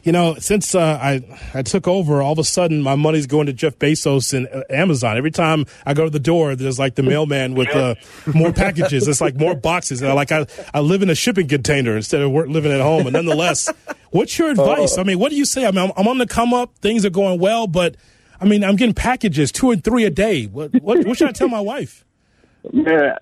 you 0.06 0.12
know, 0.12 0.36
since 0.36 0.76
uh, 0.76 1.00
I 1.02 1.22
I 1.56 1.64
took 1.64 1.88
over, 1.88 2.22
all 2.22 2.34
of 2.34 2.40
a 2.40 2.44
sudden 2.44 2.84
my 2.84 2.96
money's 2.96 3.26
going 3.26 3.48
to 3.48 3.54
Jeff 3.54 3.80
Bezos 3.80 4.36
and 4.36 4.48
uh, 4.48 4.62
Amazon. 4.70 5.18
Every 5.18 5.32
time 5.32 5.66
I 5.84 5.96
go 5.96 6.04
to 6.04 6.12
the 6.12 6.20
door, 6.20 6.56
there's 6.56 6.78
like 6.78 6.94
the 6.94 7.02
mailman 7.02 7.56
with 7.56 7.70
uh, 7.70 7.96
more 8.34 8.54
packages. 8.54 9.08
It's 9.08 9.20
like 9.20 9.36
more 9.36 9.56
boxes. 9.56 10.04
And 10.04 10.12
I, 10.12 10.14
like 10.14 10.32
I, 10.32 10.46
I 10.76 10.82
live 10.82 11.02
in 11.02 11.10
a 11.10 11.16
shipping 11.16 11.48
container 11.48 11.96
instead 11.96 12.22
of 12.22 12.32
living 12.32 12.72
at 12.72 12.82
home. 12.82 13.08
And 13.08 13.14
nonetheless, 13.14 13.68
what's 14.12 14.38
your 14.38 14.52
advice? 14.52 15.00
I 15.00 15.04
mean, 15.04 15.18
what 15.18 15.32
do 15.32 15.38
you 15.38 15.46
say? 15.46 15.66
I 15.66 15.72
mean, 15.72 15.86
I'm, 15.86 15.92
I'm 15.98 16.08
on 16.08 16.20
the 16.20 16.28
come 16.28 16.54
up. 16.54 16.78
Things 16.78 17.04
are 17.04 17.10
going 17.10 17.40
well, 17.40 17.66
but 17.66 17.96
I 18.40 18.46
mean, 18.46 18.64
I'm 18.64 18.76
getting 18.76 18.94
packages 18.94 19.52
two 19.52 19.72
and 19.72 19.84
three 19.84 20.06
a 20.06 20.12
day. 20.12 20.46
What 20.46 20.72
what, 20.84 21.04
what 21.04 21.18
should 21.18 21.30
I 21.30 21.32
tell 21.32 21.50
my 21.50 21.62
wife? 21.62 22.06
Man, 22.72 23.18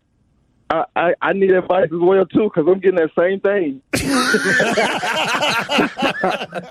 I, 0.73 0.85
I, 0.95 1.13
I 1.21 1.33
need 1.33 1.51
advice 1.51 1.85
as 1.85 1.99
well 1.99 2.25
too 2.25 2.45
because 2.53 2.65
I'm 2.67 2.79
getting 2.79 2.95
that 2.95 3.11
same 3.15 3.39
thing. 3.41 3.81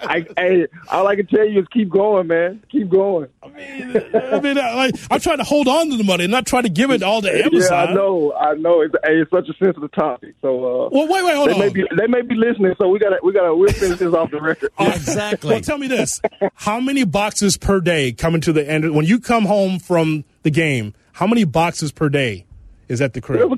I, 0.04 0.26
hey, 0.37 0.66
all 0.90 1.06
I 1.06 1.14
can 1.16 1.26
tell 1.26 1.47
you 1.47 1.61
is 1.61 1.66
keep 1.73 1.88
going, 1.88 2.26
man. 2.26 2.62
Keep 2.71 2.88
going. 2.90 3.28
I 3.42 4.40
mean, 4.40 4.59
I, 4.59 4.75
like 4.75 4.94
I'm 5.11 5.21
trying 5.21 5.38
to 5.38 5.44
hold 5.44 5.68
on 5.68 5.90
to 5.90 5.97
the 5.97 6.04
money 6.04 6.25
and 6.25 6.30
not 6.32 6.47
try 6.47 6.62
to 6.62 6.68
give 6.68 6.90
it 6.90 7.02
all 7.02 7.23
to 7.23 7.30
Amazon. 7.30 7.61
Yeah, 7.71 7.92
I 7.92 7.94
know, 7.94 8.32
I 8.35 8.54
know. 8.54 8.80
It's, 8.80 8.94
hey, 9.04 9.21
it's 9.21 9.30
such 9.30 9.49
a 9.49 9.54
sensitive 9.64 9.92
topic. 9.92 10.35
So, 10.42 10.87
uh, 10.87 10.88
Well, 10.90 11.06
wait, 11.09 11.25
wait, 11.25 11.37
hold 11.37 11.50
they 11.50 11.54
on. 11.54 11.59
may 11.61 11.68
be 11.68 11.85
they 11.97 12.06
may 12.09 12.23
be 12.23 12.35
listening. 12.35 12.75
So 12.80 12.88
we 12.88 12.99
got 12.99 13.11
to 13.11 13.18
we 13.23 13.32
got 13.32 13.47
to 13.47 13.54
we'll 13.54 13.73
finish 13.73 13.99
this 13.99 14.12
off 14.14 14.30
the 14.30 14.40
record. 14.40 14.71
Exactly. 15.02 15.50
Well, 15.50 15.61
tell 15.61 15.78
me 15.78 15.87
this: 15.88 16.21
How 16.54 16.80
many 16.80 17.04
boxes 17.04 17.56
per 17.56 17.80
day 17.80 18.12
coming 18.12 18.40
to 18.42 18.52
the 18.52 18.68
end? 18.68 18.94
When 18.94 19.06
you 19.06 19.21
come 19.21 19.44
home 19.44 19.78
from 19.78 20.25
the 20.42 20.50
game, 20.50 20.94
how 21.12 21.26
many 21.26 21.44
boxes 21.44 21.92
per 21.92 22.09
day 22.09 22.47
is 22.88 23.00
at 23.00 23.12
the 23.14 23.21
There's 23.21 23.38
crib? 23.49 23.52
a, 23.52 23.56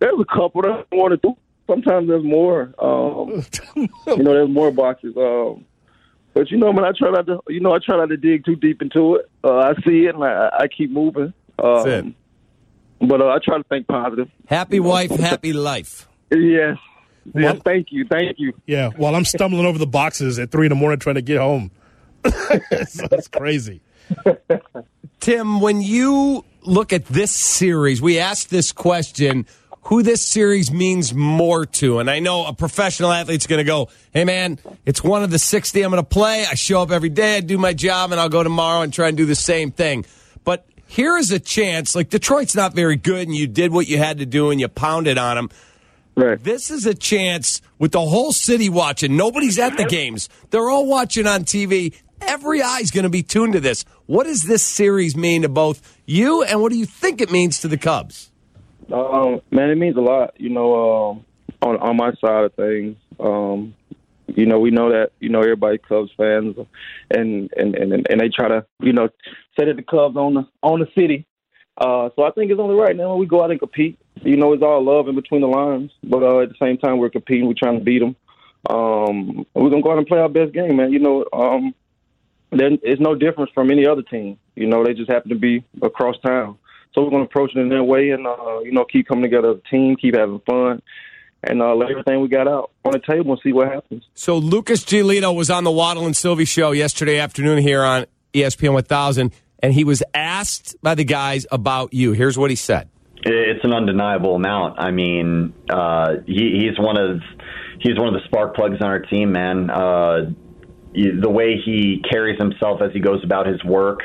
there's 0.00 0.18
a 0.20 0.24
couple. 0.24 0.62
There's 0.62 0.84
one 0.90 1.12
or 1.12 1.16
two. 1.16 1.36
Sometimes 1.66 2.08
there's 2.08 2.24
more. 2.24 2.74
Um, 2.78 3.44
you 3.76 3.88
know, 4.22 4.32
there's 4.32 4.48
more 4.48 4.70
boxes. 4.70 5.14
Um, 5.16 5.64
but 6.34 6.50
you 6.50 6.56
know, 6.56 6.72
man, 6.72 6.84
I 6.84 6.92
try 6.96 7.10
not 7.10 7.26
to. 7.26 7.40
You 7.48 7.60
know, 7.60 7.72
I 7.74 7.78
try 7.84 7.96
not 7.96 8.06
to 8.06 8.16
dig 8.16 8.44
too 8.44 8.56
deep 8.56 8.80
into 8.82 9.16
it. 9.16 9.30
Uh, 9.44 9.56
I 9.58 9.74
see 9.86 10.06
it 10.06 10.14
and 10.14 10.24
I, 10.24 10.50
I 10.60 10.68
keep 10.68 10.90
moving. 10.90 11.32
Um, 11.58 11.74
That's 11.74 11.86
it. 11.86 12.14
But 13.00 13.20
uh, 13.20 13.28
I 13.28 13.38
try 13.44 13.58
to 13.58 13.64
think 13.64 13.86
positive. 13.86 14.28
Happy 14.46 14.80
wife, 14.80 15.10
happy 15.10 15.52
life. 15.52 16.08
Yes. 16.30 16.76
Well- 17.34 17.42
Yes. 17.54 17.60
Thank 17.62 17.88
you. 17.90 18.06
Thank 18.06 18.36
you. 18.38 18.54
Yeah. 18.66 18.88
While 18.96 19.14
I'm 19.14 19.26
stumbling 19.26 19.66
over 19.66 19.76
the 19.78 19.86
boxes 19.86 20.38
at 20.38 20.50
three 20.50 20.64
in 20.64 20.70
the 20.70 20.76
morning 20.76 20.98
trying 20.98 21.16
to 21.16 21.22
get 21.22 21.36
home. 21.38 21.70
so 22.24 22.30
it's 23.12 23.28
crazy. 23.28 23.82
Tim, 25.20 25.60
when 25.60 25.82
you 25.82 26.44
look 26.62 26.92
at 26.94 27.04
this 27.06 27.30
series, 27.32 28.00
we 28.00 28.18
asked 28.18 28.48
this 28.50 28.72
question 28.72 29.46
who 29.88 30.02
this 30.02 30.22
series 30.22 30.70
means 30.70 31.14
more 31.14 31.64
to. 31.64 31.98
And 31.98 32.10
I 32.10 32.18
know 32.18 32.44
a 32.44 32.52
professional 32.52 33.10
athlete's 33.10 33.46
going 33.46 33.58
to 33.58 33.64
go, 33.64 33.88
hey, 34.12 34.24
man, 34.24 34.58
it's 34.84 35.02
one 35.02 35.22
of 35.22 35.30
the 35.30 35.38
60 35.38 35.82
I'm 35.82 35.90
going 35.90 36.02
to 36.02 36.06
play. 36.06 36.44
I 36.44 36.56
show 36.56 36.82
up 36.82 36.90
every 36.90 37.08
day, 37.08 37.38
I 37.38 37.40
do 37.40 37.56
my 37.56 37.72
job, 37.72 38.12
and 38.12 38.20
I'll 38.20 38.28
go 38.28 38.42
tomorrow 38.42 38.82
and 38.82 38.92
try 38.92 39.08
and 39.08 39.16
do 39.16 39.24
the 39.24 39.34
same 39.34 39.70
thing. 39.70 40.04
But 40.44 40.66
here 40.86 41.16
is 41.16 41.32
a 41.32 41.38
chance 41.38 41.94
like 41.94 42.10
Detroit's 42.10 42.54
not 42.54 42.74
very 42.74 42.96
good, 42.96 43.28
and 43.28 43.34
you 43.34 43.46
did 43.46 43.72
what 43.72 43.88
you 43.88 43.96
had 43.96 44.18
to 44.18 44.26
do 44.26 44.50
and 44.50 44.60
you 44.60 44.68
pounded 44.68 45.16
on 45.16 45.36
them. 45.36 45.50
Right. 46.16 46.38
This 46.38 46.70
is 46.70 46.84
a 46.84 46.94
chance 46.94 47.62
with 47.78 47.92
the 47.92 48.00
whole 48.00 48.32
city 48.32 48.68
watching. 48.68 49.16
Nobody's 49.16 49.58
at 49.58 49.78
the 49.78 49.84
games. 49.84 50.28
They're 50.50 50.68
all 50.68 50.86
watching 50.86 51.26
on 51.26 51.44
TV. 51.44 51.94
every 52.20 52.60
eye 52.60 52.80
is 52.80 52.90
going 52.90 53.04
to 53.04 53.10
be 53.10 53.22
tuned 53.22 53.54
to 53.54 53.60
this. 53.60 53.86
What 54.04 54.24
does 54.24 54.42
this 54.42 54.62
series 54.62 55.16
mean 55.16 55.42
to 55.42 55.48
both 55.48 55.98
you, 56.04 56.42
and 56.42 56.60
what 56.60 56.72
do 56.72 56.78
you 56.78 56.84
think 56.84 57.22
it 57.22 57.30
means 57.30 57.60
to 57.60 57.68
the 57.68 57.78
Cubs? 57.78 58.30
Um, 58.92 59.40
man, 59.50 59.70
it 59.70 59.76
means 59.76 59.96
a 59.96 60.00
lot. 60.00 60.34
You 60.38 60.50
know, 60.50 61.10
um, 61.10 61.24
on 61.62 61.76
on 61.76 61.96
my 61.96 62.12
side 62.20 62.44
of 62.44 62.54
things, 62.54 62.96
um, 63.20 63.74
you 64.26 64.46
know, 64.46 64.58
we 64.58 64.70
know 64.70 64.90
that 64.90 65.12
you 65.20 65.28
know 65.28 65.40
everybody 65.40 65.78
Cubs 65.78 66.10
fans, 66.16 66.56
and 67.10 67.52
and 67.56 67.74
and 67.74 68.06
and 68.08 68.20
they 68.20 68.28
try 68.28 68.48
to 68.48 68.64
you 68.80 68.92
know 68.92 69.08
say 69.58 69.66
that 69.66 69.76
the 69.76 69.82
Cubs 69.82 70.16
own 70.16 70.34
the 70.34 70.46
own 70.62 70.80
the 70.80 70.88
city. 70.94 71.26
Uh, 71.76 72.10
so 72.16 72.24
I 72.24 72.32
think 72.32 72.50
it's 72.50 72.60
only 72.60 72.74
right 72.74 72.96
now 72.96 73.10
when 73.10 73.20
we 73.20 73.26
go 73.26 73.42
out 73.42 73.50
and 73.50 73.60
compete. 73.60 73.98
You 74.22 74.36
know, 74.36 74.52
it's 74.52 74.62
all 74.64 74.84
love 74.84 75.06
in 75.06 75.14
between 75.14 75.42
the 75.42 75.46
lines, 75.46 75.92
but 76.02 76.22
uh, 76.24 76.40
at 76.40 76.48
the 76.48 76.56
same 76.60 76.76
time 76.76 76.98
we're 76.98 77.10
competing. 77.10 77.46
We're 77.46 77.54
trying 77.54 77.78
to 77.78 77.84
beat 77.84 78.00
them. 78.00 78.16
Um, 78.68 79.46
we're 79.54 79.70
gonna 79.70 79.82
go 79.82 79.92
out 79.92 79.98
and 79.98 80.06
play 80.06 80.18
our 80.18 80.28
best 80.28 80.52
game, 80.52 80.76
man. 80.76 80.92
You 80.92 80.98
know, 80.98 81.24
um, 81.32 81.74
then 82.50 82.78
it's 82.82 83.00
no 83.00 83.14
difference 83.14 83.50
from 83.54 83.70
any 83.70 83.86
other 83.86 84.02
team. 84.02 84.38
You 84.56 84.66
know, 84.66 84.84
they 84.84 84.94
just 84.94 85.10
happen 85.10 85.28
to 85.28 85.36
be 85.36 85.64
across 85.82 86.16
town. 86.20 86.58
So 86.94 87.02
we're 87.02 87.10
going 87.10 87.22
to 87.22 87.28
approach 87.28 87.54
it 87.54 87.60
in 87.60 87.68
that 87.68 87.84
way, 87.84 88.10
and 88.10 88.26
uh, 88.26 88.60
you 88.60 88.72
know, 88.72 88.84
keep 88.84 89.08
coming 89.08 89.22
together 89.22 89.52
as 89.52 89.58
a 89.58 89.68
team, 89.68 89.96
keep 89.96 90.16
having 90.16 90.40
fun, 90.40 90.82
and 91.42 91.62
uh, 91.62 91.74
let 91.74 91.90
everything 91.90 92.20
we 92.20 92.28
got 92.28 92.48
out 92.48 92.70
on 92.84 92.92
the 92.92 93.00
table 93.00 93.32
and 93.32 93.40
see 93.42 93.52
what 93.52 93.68
happens. 93.68 94.04
So 94.14 94.38
Lucas 94.38 94.84
Giolito 94.84 95.34
was 95.34 95.50
on 95.50 95.64
the 95.64 95.70
Waddle 95.70 96.06
and 96.06 96.16
Silvy 96.16 96.44
show 96.44 96.72
yesterday 96.72 97.18
afternoon 97.18 97.58
here 97.58 97.84
on 97.84 98.06
ESPN 98.34 98.72
1000, 98.72 99.32
and 99.60 99.72
he 99.72 99.84
was 99.84 100.02
asked 100.14 100.76
by 100.82 100.94
the 100.94 101.04
guys 101.04 101.46
about 101.50 101.94
you. 101.94 102.12
Here's 102.12 102.38
what 102.38 102.50
he 102.50 102.56
said. 102.56 102.88
It's 103.22 103.64
an 103.64 103.72
undeniable 103.72 104.36
amount. 104.36 104.78
I 104.78 104.90
mean, 104.90 105.52
uh, 105.68 106.16
he, 106.26 106.66
he's 106.68 106.78
one 106.78 106.96
of 106.96 107.20
he's 107.80 107.98
one 107.98 108.08
of 108.08 108.14
the 108.14 108.24
spark 108.26 108.54
plugs 108.54 108.76
on 108.80 108.86
our 108.86 109.00
team, 109.00 109.32
man. 109.32 109.70
Uh, 109.70 110.30
the 110.92 111.30
way 111.30 111.60
he 111.64 112.02
carries 112.08 112.38
himself 112.40 112.80
as 112.80 112.92
he 112.92 113.00
goes 113.00 113.22
about 113.24 113.46
his 113.46 113.62
work, 113.64 114.00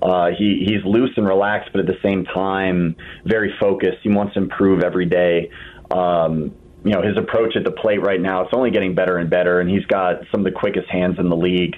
uh, 0.00 0.30
he 0.36 0.64
he's 0.66 0.84
loose 0.84 1.10
and 1.16 1.26
relaxed, 1.26 1.70
but 1.72 1.80
at 1.80 1.86
the 1.86 1.98
same 2.02 2.24
time 2.24 2.96
very 3.24 3.54
focused. 3.58 3.98
He 4.02 4.08
wants 4.08 4.34
to 4.34 4.40
improve 4.40 4.82
every 4.82 5.06
day. 5.06 5.50
Um, 5.90 6.54
you 6.84 6.92
know, 6.92 7.02
his 7.02 7.16
approach 7.16 7.56
at 7.56 7.64
the 7.64 7.72
plate 7.72 8.00
right 8.00 8.20
now, 8.20 8.42
it's 8.42 8.54
only 8.54 8.70
getting 8.70 8.94
better 8.94 9.18
and 9.18 9.28
better, 9.28 9.60
and 9.60 9.68
he's 9.68 9.84
got 9.86 10.20
some 10.30 10.40
of 10.40 10.44
the 10.44 10.58
quickest 10.58 10.88
hands 10.88 11.18
in 11.18 11.28
the 11.28 11.36
league. 11.36 11.76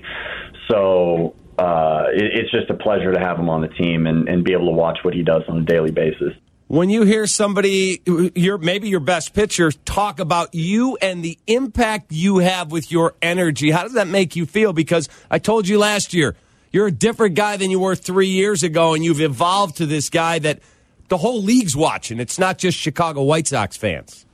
So 0.70 1.34
uh, 1.58 2.04
it, 2.12 2.38
it's 2.38 2.50
just 2.50 2.68
a 2.70 2.74
pleasure 2.74 3.12
to 3.12 3.18
have 3.18 3.38
him 3.38 3.48
on 3.48 3.62
the 3.62 3.68
team 3.68 4.06
and, 4.06 4.28
and 4.28 4.44
be 4.44 4.52
able 4.52 4.66
to 4.66 4.72
watch 4.72 4.98
what 5.02 5.14
he 5.14 5.22
does 5.22 5.42
on 5.48 5.58
a 5.58 5.62
daily 5.62 5.90
basis. 5.90 6.34
When 6.68 6.88
you 6.88 7.02
hear 7.02 7.26
somebody, 7.26 8.00
your 8.06 8.56
maybe 8.56 8.88
your 8.88 9.00
best 9.00 9.34
pitcher, 9.34 9.72
talk 9.72 10.20
about 10.20 10.54
you 10.54 10.96
and 11.02 11.24
the 11.24 11.36
impact 11.48 12.12
you 12.12 12.38
have 12.38 12.70
with 12.70 12.92
your 12.92 13.14
energy, 13.20 13.72
how 13.72 13.82
does 13.82 13.94
that 13.94 14.06
make 14.06 14.36
you 14.36 14.46
feel? 14.46 14.72
Because 14.72 15.08
I 15.30 15.40
told 15.40 15.66
you 15.66 15.78
last 15.78 16.14
year, 16.14 16.36
you're 16.70 16.86
a 16.86 16.92
different 16.92 17.34
guy 17.34 17.56
than 17.56 17.70
you 17.70 17.80
were 17.80 17.94
three 17.94 18.28
years 18.28 18.62
ago, 18.62 18.94
and 18.94 19.04
you've 19.04 19.20
evolved 19.20 19.76
to 19.78 19.86
this 19.86 20.08
guy 20.08 20.38
that 20.40 20.60
the 21.08 21.18
whole 21.18 21.42
league's 21.42 21.76
watching. 21.76 22.20
It's 22.20 22.38
not 22.38 22.58
just 22.58 22.78
Chicago 22.78 23.22
White 23.22 23.48
Sox 23.48 23.76
fans. 23.76 24.24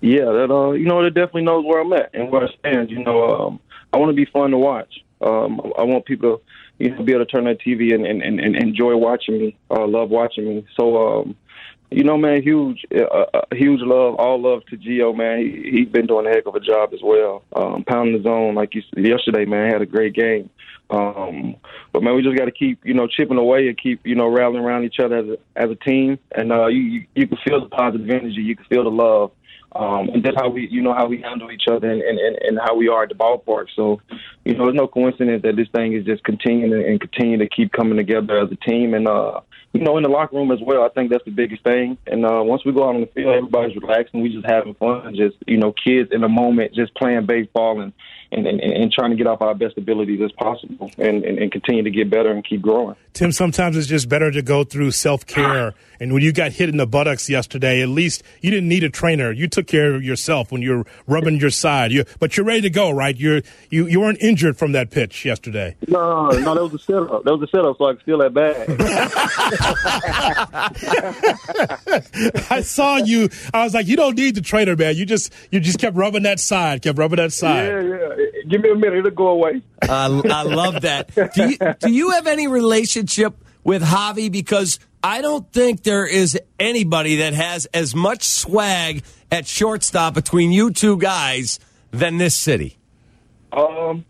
Yeah, 0.00 0.24
that 0.24 0.50
uh, 0.50 0.72
you 0.72 0.86
know, 0.86 1.02
that 1.02 1.14
definitely 1.14 1.42
knows 1.42 1.64
where 1.64 1.80
I'm 1.80 1.92
at 1.92 2.10
and 2.14 2.30
where 2.30 2.44
I 2.44 2.48
stand. 2.58 2.90
You 2.90 3.04
know, 3.04 3.34
um, 3.34 3.60
I 3.92 3.98
want 3.98 4.10
to 4.10 4.16
be 4.16 4.24
fun 4.24 4.50
to 4.52 4.58
watch. 4.58 5.04
Um, 5.20 5.60
I 5.78 5.82
want 5.82 6.06
people 6.06 6.38
to 6.38 6.42
you 6.84 6.90
know, 6.90 7.02
be 7.02 7.12
able 7.12 7.26
to 7.26 7.30
turn 7.30 7.44
their 7.44 7.54
TV 7.54 7.94
and, 7.94 8.06
and, 8.06 8.22
and, 8.22 8.40
and 8.40 8.56
enjoy 8.56 8.96
watching 8.96 9.38
me, 9.38 9.56
uh, 9.70 9.86
love 9.86 10.08
watching 10.08 10.46
me. 10.46 10.66
So, 10.78 11.20
um, 11.20 11.36
you 11.90 12.04
know, 12.04 12.16
man, 12.16 12.42
huge, 12.42 12.86
uh, 12.94 13.02
uh, 13.02 13.40
huge 13.52 13.80
love, 13.82 14.14
all 14.14 14.40
love 14.40 14.64
to 14.70 14.78
Gio, 14.78 15.14
man. 15.14 15.40
He, 15.40 15.70
he's 15.70 15.88
been 15.88 16.06
doing 16.06 16.26
a 16.26 16.30
heck 16.30 16.46
of 16.46 16.54
a 16.54 16.60
job 16.60 16.94
as 16.94 17.00
well, 17.02 17.42
um, 17.54 17.84
pounding 17.84 18.16
the 18.16 18.22
zone 18.22 18.54
like 18.54 18.74
you 18.74 18.82
yesterday, 18.96 19.44
man. 19.44 19.70
Had 19.70 19.82
a 19.82 19.86
great 19.86 20.14
game. 20.14 20.48
Um, 20.90 21.56
but 21.92 22.02
man, 22.02 22.16
we 22.16 22.22
just 22.22 22.36
got 22.36 22.46
to 22.46 22.52
keep, 22.52 22.84
you 22.84 22.94
know, 22.94 23.06
chipping 23.06 23.38
away 23.38 23.68
and 23.68 23.78
keep, 23.78 24.04
you 24.04 24.14
know, 24.14 24.26
rallying 24.26 24.64
around 24.64 24.84
each 24.84 24.98
other 24.98 25.18
as 25.18 25.26
a, 25.28 25.38
as 25.56 25.70
a 25.70 25.76
team. 25.76 26.18
And 26.32 26.52
uh, 26.52 26.66
you, 26.66 27.06
you 27.14 27.28
can 27.28 27.38
feel 27.44 27.60
the 27.60 27.68
positive 27.68 28.10
energy, 28.10 28.42
you 28.42 28.56
can 28.56 28.64
feel 28.66 28.84
the 28.84 28.90
love, 28.90 29.30
um, 29.72 30.08
and 30.08 30.24
that's 30.24 30.36
how 30.36 30.48
we, 30.48 30.68
you 30.68 30.82
know, 30.82 30.92
how 30.92 31.06
we 31.06 31.20
handle 31.20 31.50
each 31.50 31.68
other 31.70 31.88
and, 31.88 32.02
and, 32.02 32.36
and, 32.42 32.58
how 32.58 32.74
we 32.74 32.88
are 32.88 33.04
at 33.04 33.08
the 33.08 33.14
ballpark. 33.14 33.66
So, 33.76 34.00
you 34.44 34.56
know, 34.56 34.66
it's 34.66 34.76
no 34.76 34.88
coincidence 34.88 35.42
that 35.42 35.54
this 35.54 35.68
thing 35.68 35.92
is 35.92 36.04
just 36.04 36.24
continuing 36.24 36.84
and 36.84 37.00
continue 37.00 37.38
to 37.38 37.48
keep 37.48 37.70
coming 37.70 37.96
together 37.96 38.38
as 38.38 38.50
a 38.50 38.56
team. 38.56 38.94
And 38.94 39.06
uh, 39.06 39.40
you 39.72 39.80
know, 39.80 39.96
in 39.96 40.02
the 40.02 40.08
locker 40.08 40.36
room 40.36 40.50
as 40.50 40.58
well. 40.60 40.82
I 40.82 40.88
think 40.88 41.10
that's 41.10 41.24
the 41.24 41.30
biggest 41.30 41.62
thing. 41.62 41.96
And 42.06 42.26
uh, 42.26 42.42
once 42.42 42.64
we 42.64 42.72
go 42.72 42.88
out 42.88 42.96
on 42.96 43.02
the 43.02 43.06
field, 43.06 43.36
everybody's 43.36 43.76
relaxing. 43.76 44.20
We 44.20 44.32
just 44.32 44.46
having 44.46 44.74
fun, 44.74 45.14
just 45.14 45.36
you 45.46 45.58
know, 45.58 45.72
kids 45.72 46.10
in 46.12 46.22
the 46.22 46.28
moment, 46.28 46.74
just 46.74 46.94
playing 46.96 47.26
baseball 47.26 47.80
and 47.80 47.92
and, 48.32 48.46
and, 48.46 48.60
and 48.60 48.92
trying 48.92 49.10
to 49.10 49.16
get 49.16 49.26
off 49.26 49.42
our 49.42 49.54
best 49.54 49.76
abilities 49.76 50.20
as 50.22 50.32
possible, 50.32 50.90
and, 50.98 51.24
and, 51.24 51.38
and 51.38 51.52
continue 51.52 51.82
to 51.82 51.90
get 51.90 52.10
better 52.10 52.30
and 52.30 52.44
keep 52.44 52.62
growing. 52.62 52.96
Tim, 53.12 53.32
sometimes 53.32 53.76
it's 53.76 53.88
just 53.88 54.08
better 54.08 54.30
to 54.30 54.40
go 54.42 54.64
through 54.64 54.92
self 54.92 55.26
care. 55.26 55.74
And 55.98 56.14
when 56.14 56.22
you 56.22 56.32
got 56.32 56.52
hit 56.52 56.68
in 56.70 56.78
the 56.78 56.86
buttocks 56.86 57.28
yesterday, 57.28 57.82
at 57.82 57.88
least 57.88 58.22
you 58.40 58.50
didn't 58.50 58.68
need 58.68 58.84
a 58.84 58.88
trainer. 58.88 59.32
You 59.32 59.48
took 59.48 59.66
care 59.66 59.94
of 59.94 60.02
yourself 60.02 60.50
when 60.50 60.62
you're 60.62 60.86
rubbing 61.06 61.38
your 61.38 61.50
side. 61.50 61.92
You, 61.92 62.04
but 62.18 62.36
you're 62.36 62.46
ready 62.46 62.62
to 62.62 62.70
go, 62.70 62.90
right? 62.90 63.16
You're 63.16 63.42
you 63.68 63.86
you 63.86 64.00
weren't 64.00 64.22
injured 64.22 64.56
from 64.56 64.72
that 64.72 64.90
pitch 64.90 65.24
yesterday. 65.24 65.76
No, 65.88 66.28
no, 66.30 66.54
that 66.54 66.62
was 66.62 66.74
a 66.74 66.78
setup. 66.78 67.24
That 67.24 67.36
was 67.36 67.42
a 67.42 67.48
setup, 67.48 67.76
so 67.76 67.86
I 67.86 67.92
could 67.94 68.02
steal 68.02 68.18
that 68.18 68.32
bag. 68.32 68.76
I 72.50 72.62
saw 72.62 72.96
you. 72.96 73.28
I 73.52 73.64
was 73.64 73.74
like, 73.74 73.86
you 73.86 73.96
don't 73.96 74.16
need 74.16 74.36
the 74.36 74.40
trainer, 74.40 74.76
man. 74.76 74.96
You 74.96 75.04
just 75.04 75.32
you 75.50 75.60
just 75.60 75.78
kept 75.78 75.96
rubbing 75.96 76.22
that 76.22 76.40
side, 76.40 76.82
kept 76.82 76.98
rubbing 76.98 77.16
that 77.16 77.32
side. 77.32 77.66
yeah, 77.66 77.80
yeah. 77.82 78.19
Give 78.48 78.60
me 78.60 78.70
a 78.70 78.74
minute; 78.74 78.98
it'll 78.98 79.10
go 79.10 79.28
away. 79.28 79.62
Uh, 79.82 80.22
I 80.24 80.42
love 80.42 80.82
that. 80.82 81.14
Do 81.34 81.50
you, 81.50 81.56
do 81.80 81.90
you 81.90 82.10
have 82.10 82.26
any 82.26 82.46
relationship 82.46 83.34
with 83.64 83.82
Javi? 83.82 84.30
Because 84.30 84.78
I 85.02 85.22
don't 85.22 85.50
think 85.52 85.82
there 85.82 86.06
is 86.06 86.38
anybody 86.58 87.16
that 87.16 87.34
has 87.34 87.66
as 87.66 87.94
much 87.94 88.24
swag 88.24 89.02
at 89.30 89.46
shortstop 89.46 90.14
between 90.14 90.52
you 90.52 90.70
two 90.70 90.98
guys 90.98 91.58
than 91.90 92.18
this 92.18 92.36
city. 92.36 92.76
Um, 93.52 94.04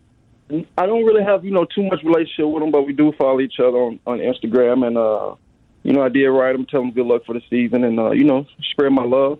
I 0.77 0.85
don't 0.85 1.05
really 1.05 1.23
have 1.23 1.45
you 1.45 1.51
know 1.51 1.65
too 1.65 1.83
much 1.83 2.03
relationship 2.03 2.47
with 2.47 2.63
him, 2.63 2.71
but 2.71 2.83
we 2.83 2.93
do 2.93 3.13
follow 3.17 3.39
each 3.39 3.59
other 3.59 3.77
on, 3.77 3.99
on 4.05 4.19
Instagram, 4.19 4.85
and 4.85 4.97
uh, 4.97 5.35
you 5.83 5.93
know 5.93 6.03
I 6.03 6.09
did 6.09 6.27
write 6.27 6.55
him, 6.55 6.65
tell 6.65 6.81
him 6.81 6.91
good 6.91 7.05
luck 7.05 7.23
for 7.25 7.33
the 7.33 7.41
season, 7.49 7.83
and 7.83 7.99
uh, 7.99 8.11
you 8.11 8.25
know 8.25 8.45
spread 8.71 8.91
my 8.91 9.05
love. 9.05 9.39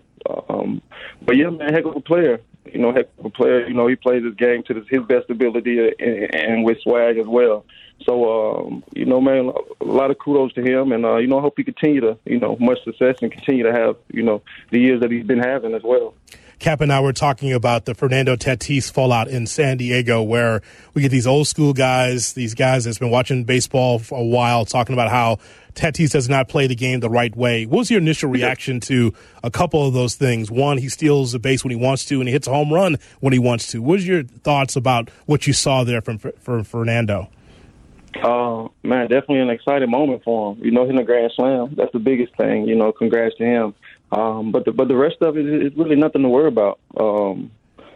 Um, 0.49 0.81
but 1.25 1.35
yeah, 1.35 1.49
man, 1.49 1.73
heck 1.73 1.85
of 1.85 1.95
a 1.95 2.01
player. 2.01 2.39
You 2.71 2.79
know, 2.79 2.93
heck 2.93 3.07
of 3.19 3.25
a 3.25 3.29
player. 3.29 3.67
You 3.67 3.73
know, 3.73 3.87
he 3.87 3.95
plays 3.95 4.23
his 4.23 4.35
game 4.35 4.63
to 4.63 4.73
his 4.73 5.03
best 5.03 5.29
ability 5.29 5.93
and, 5.99 6.35
and 6.35 6.63
with 6.63 6.79
swag 6.81 7.17
as 7.17 7.27
well. 7.27 7.65
So, 8.05 8.57
um, 8.65 8.83
you 8.95 9.05
know, 9.05 9.21
man, 9.21 9.51
a 9.79 9.85
lot 9.85 10.09
of 10.09 10.17
kudos 10.17 10.53
to 10.53 10.61
him, 10.61 10.91
and 10.91 11.05
uh, 11.05 11.17
you 11.17 11.27
know, 11.27 11.37
I 11.37 11.41
hope 11.41 11.53
he 11.57 11.63
continue 11.63 12.01
to, 12.01 12.17
you 12.25 12.39
know, 12.39 12.57
much 12.59 12.83
success 12.83 13.17
and 13.21 13.31
continue 13.31 13.63
to 13.63 13.71
have, 13.71 13.95
you 14.11 14.23
know, 14.23 14.41
the 14.71 14.79
years 14.79 15.01
that 15.01 15.11
he's 15.11 15.25
been 15.25 15.39
having 15.39 15.75
as 15.75 15.83
well. 15.83 16.15
Kap 16.61 16.79
and 16.79 16.93
I 16.93 16.99
were 16.99 17.11
talking 17.11 17.51
about 17.53 17.85
the 17.85 17.95
Fernando 17.95 18.35
Tatis 18.35 18.91
fallout 18.91 19.27
in 19.27 19.47
San 19.47 19.77
Diego, 19.77 20.21
where 20.21 20.61
we 20.93 21.01
get 21.01 21.09
these 21.09 21.25
old 21.25 21.47
school 21.47 21.73
guys, 21.73 22.33
these 22.33 22.53
guys 22.53 22.83
that's 22.83 22.99
been 22.99 23.09
watching 23.09 23.45
baseball 23.45 23.97
for 23.97 24.19
a 24.19 24.23
while, 24.23 24.63
talking 24.63 24.93
about 24.93 25.09
how 25.09 25.39
Tatis 25.73 26.11
does 26.11 26.29
not 26.29 26.49
play 26.49 26.67
the 26.67 26.75
game 26.75 26.99
the 26.99 27.09
right 27.09 27.35
way. 27.35 27.65
What 27.65 27.79
was 27.79 27.89
your 27.89 27.99
initial 27.99 28.29
reaction 28.29 28.79
to 28.81 29.11
a 29.43 29.49
couple 29.49 29.87
of 29.87 29.95
those 29.95 30.13
things? 30.13 30.51
One, 30.51 30.77
he 30.77 30.87
steals 30.87 31.31
the 31.31 31.39
base 31.39 31.63
when 31.63 31.71
he 31.71 31.77
wants 31.77 32.05
to, 32.05 32.19
and 32.19 32.27
he 32.27 32.31
hits 32.31 32.45
a 32.45 32.51
home 32.51 32.71
run 32.71 32.97
when 33.21 33.33
he 33.33 33.39
wants 33.39 33.71
to. 33.71 33.81
What 33.81 33.93
was 33.93 34.07
your 34.07 34.21
thoughts 34.21 34.75
about 34.75 35.09
what 35.25 35.47
you 35.47 35.53
saw 35.53 35.83
there 35.83 36.01
from 36.01 36.19
from 36.19 36.63
Fernando? 36.63 37.31
Uh, 38.21 38.67
man, 38.83 39.07
definitely 39.07 39.39
an 39.39 39.49
exciting 39.49 39.89
moment 39.89 40.23
for 40.23 40.53
him. 40.53 40.63
You 40.63 40.69
know, 40.69 40.85
hitting 40.85 40.99
a 40.99 41.03
grand 41.03 41.31
slam. 41.35 41.73
That's 41.75 41.91
the 41.91 41.99
biggest 41.99 42.35
thing. 42.37 42.67
You 42.67 42.75
know, 42.75 42.91
congrats 42.91 43.35
to 43.37 43.45
him. 43.45 43.73
Um, 44.11 44.51
but 44.51 44.65
the, 44.65 44.71
but 44.71 44.87
the 44.87 44.95
rest 44.95 45.17
of 45.21 45.37
it 45.37 45.45
is 45.45 45.75
really 45.77 45.95
nothing 45.95 46.21
to 46.23 46.29
worry 46.29 46.47
about. 46.47 46.79
Um, 46.99 47.51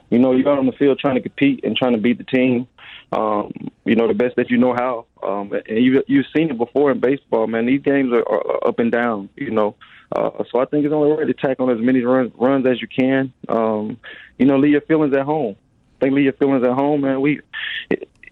you 0.09 0.19
know, 0.19 0.33
you're 0.33 0.49
out 0.49 0.59
on 0.59 0.65
the 0.65 0.71
field 0.71 0.99
trying 0.99 1.15
to 1.15 1.21
compete 1.21 1.61
and 1.63 1.75
trying 1.75 1.93
to 1.93 1.97
beat 1.97 2.17
the 2.17 2.23
team. 2.23 2.67
Um, 3.11 3.51
you 3.85 3.95
know, 3.95 4.07
the 4.07 4.13
best 4.13 4.35
that 4.35 4.49
you 4.49 4.57
know 4.57 4.73
how. 4.73 5.05
Um, 5.23 5.51
and 5.53 5.83
you 5.83 6.03
you've 6.07 6.25
seen 6.35 6.49
it 6.49 6.57
before 6.57 6.91
in 6.91 6.99
baseball, 6.99 7.47
man. 7.47 7.65
These 7.65 7.81
games 7.81 8.11
are, 8.13 8.27
are 8.27 8.67
up 8.67 8.79
and 8.79 8.91
down. 8.91 9.29
You 9.35 9.51
know, 9.51 9.75
uh, 10.11 10.43
so 10.51 10.59
I 10.59 10.65
think 10.65 10.85
it's 10.85 10.93
only 10.93 11.11
right 11.11 11.27
to 11.27 11.33
tack 11.33 11.59
on 11.59 11.69
as 11.69 11.79
many 11.79 12.01
runs 12.01 12.31
runs 12.35 12.65
as 12.65 12.81
you 12.81 12.87
can. 12.87 13.33
Um, 13.49 13.97
you 14.37 14.45
know, 14.45 14.57
leave 14.57 14.71
your 14.71 14.81
feelings 14.81 15.13
at 15.15 15.23
home. 15.23 15.55
I 15.97 16.05
think 16.05 16.15
leave 16.15 16.25
your 16.25 16.33
feelings 16.33 16.63
at 16.63 16.73
home, 16.73 17.01
man. 17.01 17.21
We 17.21 17.41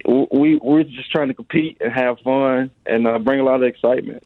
we 0.05 0.55
we're 0.55 0.83
just 0.83 1.11
trying 1.11 1.29
to 1.29 1.33
compete 1.33 1.77
and 1.81 1.91
have 1.91 2.19
fun 2.19 2.71
and 2.85 3.07
uh, 3.07 3.19
bring 3.19 3.39
a 3.39 3.43
lot 3.43 3.55
of 3.55 3.63
excitement. 3.63 4.23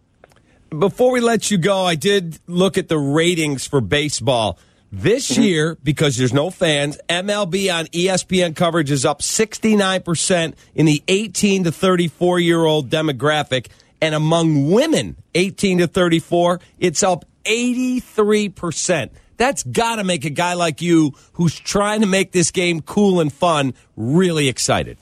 Before 0.77 1.11
we 1.11 1.21
let 1.21 1.49
you 1.49 1.57
go, 1.57 1.83
I 1.85 1.95
did 1.95 2.39
look 2.45 2.77
at 2.77 2.87
the 2.87 2.97
ratings 2.97 3.65
for 3.65 3.81
baseball. 3.81 4.59
This 4.91 5.31
Mm-hmm. 5.31 5.41
year, 5.41 5.77
because 5.83 6.15
there's 6.17 6.33
no 6.33 6.49
fans, 6.49 6.97
MLB 7.09 7.73
on 7.73 7.85
ESPN 7.87 8.55
coverage 8.55 8.89
is 8.91 9.05
up 9.05 9.21
69% 9.21 10.53
in 10.75 10.85
the 10.85 11.03
18 11.07 11.65
to 11.65 11.71
34 11.71 12.39
year 12.39 12.63
old 12.63 12.89
demographic. 12.89 13.67
And 14.01 14.13
among 14.13 14.71
women 14.71 15.15
18 15.35 15.79
to 15.79 15.87
34, 15.87 16.59
it's 16.79 17.01
up 17.03 17.25
83%. 17.45 19.09
That's 19.37 19.63
got 19.63 19.97
to 19.97 20.03
make 20.03 20.25
a 20.25 20.29
guy 20.29 20.53
like 20.53 20.81
you, 20.81 21.13
who's 21.33 21.57
trying 21.59 22.01
to 22.01 22.07
make 22.07 22.31
this 22.31 22.51
game 22.51 22.81
cool 22.81 23.19
and 23.19 23.31
fun, 23.31 23.73
really 23.95 24.47
excited. 24.47 24.97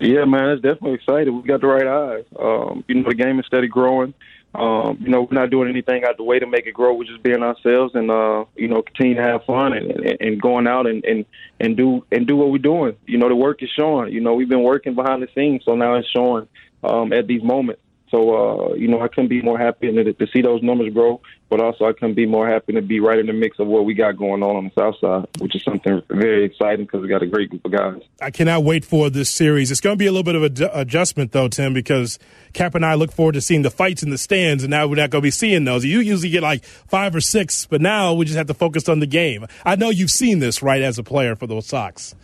Yeah, 0.00 0.24
man, 0.24 0.50
it's 0.50 0.62
definitely 0.62 0.94
exciting. 0.94 1.34
We've 1.34 1.46
got 1.46 1.60
the 1.60 1.68
right 1.68 1.86
eyes. 1.86 2.24
Um, 2.38 2.84
you 2.88 2.96
know, 2.96 3.08
the 3.08 3.14
game 3.14 3.38
is 3.38 3.46
steady 3.46 3.68
growing. 3.68 4.14
Um, 4.54 4.98
you 5.00 5.08
know, 5.08 5.22
we're 5.22 5.38
not 5.38 5.50
doing 5.50 5.70
anything 5.70 6.04
out 6.04 6.18
the 6.18 6.24
way 6.24 6.38
to 6.38 6.46
make 6.46 6.66
it 6.66 6.72
grow. 6.74 6.92
We're 6.92 7.04
just 7.04 7.22
being 7.22 7.42
ourselves 7.42 7.94
and 7.94 8.10
uh, 8.10 8.44
you 8.54 8.68
know, 8.68 8.82
continue 8.82 9.14
to 9.14 9.22
have 9.22 9.44
fun 9.44 9.72
and, 9.72 9.90
and, 9.90 10.20
and 10.20 10.42
going 10.42 10.66
out 10.66 10.86
and, 10.86 11.02
and, 11.04 11.24
and 11.58 11.76
do 11.76 12.04
and 12.12 12.26
do 12.26 12.36
what 12.36 12.50
we're 12.50 12.58
doing. 12.58 12.96
You 13.06 13.18
know, 13.18 13.28
the 13.28 13.36
work 13.36 13.62
is 13.62 13.70
showing. 13.70 14.12
You 14.12 14.20
know, 14.20 14.34
we've 14.34 14.48
been 14.48 14.62
working 14.62 14.94
behind 14.94 15.22
the 15.22 15.28
scenes, 15.34 15.62
so 15.64 15.74
now 15.74 15.94
it's 15.94 16.08
showing 16.10 16.48
um, 16.84 17.12
at 17.12 17.26
these 17.26 17.42
moments. 17.42 17.80
So, 18.12 18.70
uh, 18.70 18.74
you 18.74 18.88
know, 18.88 19.00
I 19.00 19.08
couldn't 19.08 19.28
be 19.28 19.40
more 19.40 19.58
happy 19.58 19.90
to, 19.90 20.12
to 20.12 20.26
see 20.26 20.42
those 20.42 20.62
numbers 20.62 20.92
grow, 20.92 21.22
but 21.48 21.60
also 21.60 21.86
I 21.86 21.94
couldn't 21.94 22.12
be 22.12 22.26
more 22.26 22.46
happy 22.46 22.74
to 22.74 22.82
be 22.82 23.00
right 23.00 23.18
in 23.18 23.24
the 23.24 23.32
mix 23.32 23.58
of 23.58 23.66
what 23.68 23.86
we 23.86 23.94
got 23.94 24.18
going 24.18 24.42
on 24.42 24.54
on 24.54 24.64
the 24.64 24.70
South 24.78 24.96
Side, 25.00 25.26
which 25.40 25.56
is 25.56 25.64
something 25.64 26.02
very 26.10 26.44
exciting 26.44 26.84
because 26.84 27.00
we 27.00 27.08
got 27.08 27.22
a 27.22 27.26
great 27.26 27.48
group 27.48 27.64
of 27.64 27.72
guys. 27.72 28.02
I 28.20 28.30
cannot 28.30 28.64
wait 28.64 28.84
for 28.84 29.08
this 29.08 29.30
series. 29.30 29.70
It's 29.70 29.80
going 29.80 29.94
to 29.94 29.98
be 29.98 30.06
a 30.06 30.12
little 30.12 30.24
bit 30.24 30.34
of 30.34 30.42
an 30.42 30.70
adjustment, 30.78 31.32
though, 31.32 31.48
Tim, 31.48 31.72
because 31.72 32.18
Kap 32.52 32.74
and 32.74 32.84
I 32.84 32.94
look 32.94 33.12
forward 33.12 33.32
to 33.32 33.40
seeing 33.40 33.62
the 33.62 33.70
fights 33.70 34.02
in 34.02 34.10
the 34.10 34.18
stands, 34.18 34.62
and 34.62 34.70
now 34.70 34.86
we're 34.86 34.96
not 34.96 35.08
going 35.08 35.22
to 35.22 35.26
be 35.26 35.30
seeing 35.30 35.64
those. 35.64 35.82
You 35.82 36.00
usually 36.00 36.28
get 36.28 36.42
like 36.42 36.64
five 36.64 37.16
or 37.16 37.22
six, 37.22 37.64
but 37.64 37.80
now 37.80 38.12
we 38.12 38.26
just 38.26 38.36
have 38.36 38.48
to 38.48 38.54
focus 38.54 38.90
on 38.90 39.00
the 39.00 39.06
game. 39.06 39.46
I 39.64 39.76
know 39.76 39.88
you've 39.88 40.10
seen 40.10 40.38
this, 40.38 40.62
right, 40.62 40.82
as 40.82 40.98
a 40.98 41.02
player 41.02 41.34
for 41.34 41.46
those 41.46 41.66
Sox. 41.66 42.14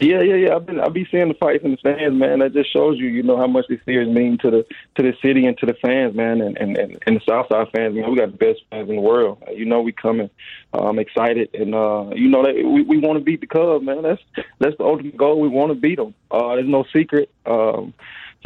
Yeah, 0.00 0.20
yeah, 0.20 0.34
yeah. 0.34 0.56
I've 0.56 0.66
been 0.66 0.80
I've 0.80 0.92
been 0.92 1.06
seeing 1.10 1.28
the 1.28 1.34
fights 1.34 1.64
in 1.64 1.72
the 1.72 1.76
stands, 1.78 2.18
man. 2.18 2.40
That 2.40 2.52
just 2.52 2.72
shows 2.72 2.98
you, 2.98 3.06
you 3.06 3.22
know, 3.22 3.36
how 3.36 3.46
much 3.46 3.66
these 3.68 3.80
series 3.84 4.08
mean 4.08 4.38
to 4.38 4.50
the 4.50 4.66
to 4.96 5.02
the 5.02 5.12
city 5.22 5.46
and 5.46 5.56
to 5.58 5.66
the 5.66 5.74
fans, 5.74 6.14
man, 6.14 6.40
and 6.40 6.56
and 6.58 6.76
and, 6.76 6.98
and 7.06 7.16
the 7.16 7.20
Southside 7.26 7.68
fans. 7.74 7.94
Man, 7.94 8.10
we 8.10 8.16
got 8.16 8.32
the 8.32 8.36
best 8.36 8.60
fans 8.70 8.90
in 8.90 8.96
the 8.96 9.02
world. 9.02 9.42
You 9.54 9.64
know, 9.64 9.80
we 9.80 9.92
coming, 9.92 10.28
um, 10.72 10.98
excited, 10.98 11.50
and 11.54 11.74
uh, 11.74 12.10
you 12.14 12.28
know 12.28 12.42
that 12.44 12.54
we 12.56 12.82
we 12.82 12.98
want 12.98 13.18
to 13.18 13.24
beat 13.24 13.40
the 13.40 13.46
Cubs, 13.46 13.84
man. 13.84 14.02
That's 14.02 14.22
that's 14.58 14.76
the 14.76 14.84
ultimate 14.84 15.16
goal. 15.16 15.40
We 15.40 15.48
want 15.48 15.72
to 15.72 15.80
beat 15.80 15.96
them. 15.96 16.14
Uh, 16.30 16.56
there's 16.56 16.68
no 16.68 16.84
secret. 16.92 17.30
Um, 17.46 17.94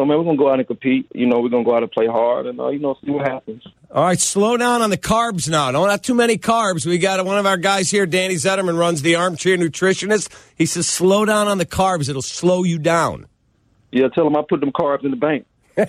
so 0.01 0.07
man, 0.07 0.17
we're 0.17 0.25
gonna 0.25 0.39
go 0.39 0.51
out 0.51 0.59
and 0.59 0.67
compete. 0.67 1.07
You 1.15 1.27
know, 1.27 1.41
we're 1.41 1.51
gonna 1.51 1.63
go 1.63 1.77
out 1.77 1.83
and 1.83 1.93
play 1.93 2.07
hard, 2.07 2.47
and 2.47 2.59
uh, 2.59 2.69
you 2.69 2.79
know, 2.79 2.97
see 3.05 3.11
what 3.11 3.29
happens. 3.29 3.63
All 3.91 4.05
right, 4.05 4.19
slow 4.19 4.57
down 4.57 4.81
on 4.81 4.89
the 4.89 4.97
carbs 4.97 5.47
now. 5.47 5.71
Don't 5.73 5.91
have 5.91 6.01
too 6.01 6.15
many 6.15 6.39
carbs. 6.39 6.87
We 6.87 6.97
got 6.97 7.23
one 7.27 7.37
of 7.37 7.45
our 7.45 7.59
guys 7.59 7.91
here, 7.91 8.07
Danny 8.07 8.37
Zederman, 8.37 8.79
runs 8.79 9.03
the 9.03 9.17
Armchair 9.17 9.59
Nutritionist. 9.59 10.33
He 10.57 10.65
says 10.65 10.89
slow 10.89 11.27
down 11.27 11.49
on 11.49 11.59
the 11.59 11.67
carbs. 11.67 12.09
It'll 12.09 12.23
slow 12.23 12.65
you 12.65 12.79
down. 12.79 13.27
Yeah, 13.93 14.09
tell 14.09 14.27
him 14.27 14.37
I 14.37 14.43
put 14.49 14.61
them 14.61 14.73
carbs 14.73 15.05
in 15.05 15.11
the 15.11 15.19
bank. 15.19 15.45
TA, 15.77 15.85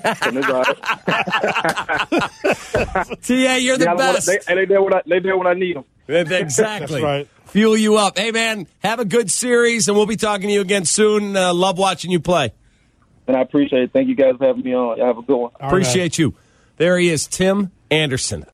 you're 3.30 3.78
the 3.78 3.86
Yeah, 3.86 3.96
best. 3.96 4.28
They, 4.28 4.40
and 4.48 4.60
they 4.60 4.66
there 4.66 4.82
when 4.82 4.94
I 4.94 5.02
they 5.08 5.20
there 5.20 5.38
when 5.38 5.48
I 5.48 5.54
need 5.54 5.78
them. 5.78 5.86
Exactly. 6.10 7.00
That's 7.00 7.04
right. 7.04 7.28
Fuel 7.46 7.78
you 7.78 7.96
up. 7.96 8.18
Hey, 8.18 8.32
man, 8.32 8.68
have 8.80 9.00
a 9.00 9.06
good 9.06 9.32
series, 9.32 9.88
and 9.88 9.96
we'll 9.96 10.06
be 10.06 10.18
talking 10.18 10.50
to 10.50 10.54
you 10.54 10.60
again 10.60 10.84
soon. 10.84 11.38
Uh, 11.38 11.54
love 11.54 11.78
watching 11.78 12.12
you 12.12 12.20
play. 12.20 12.52
And 13.32 13.38
I 13.38 13.44
appreciate 13.44 13.84
it. 13.84 13.94
Thank 13.94 14.10
you 14.10 14.16
guys 14.16 14.36
for 14.38 14.46
having 14.46 14.62
me 14.62 14.76
on. 14.76 14.98
Y'all 14.98 15.08
have 15.08 15.18
a 15.18 15.22
good 15.22 15.38
one. 15.38 15.52
All 15.52 15.52
right, 15.52 15.62
man. 15.62 15.70
Appreciate 15.70 16.18
you. 16.18 16.34
There 16.76 16.98
he 16.98 17.08
is, 17.08 17.28
Tim 17.28 17.72
Anderson. 17.90 18.46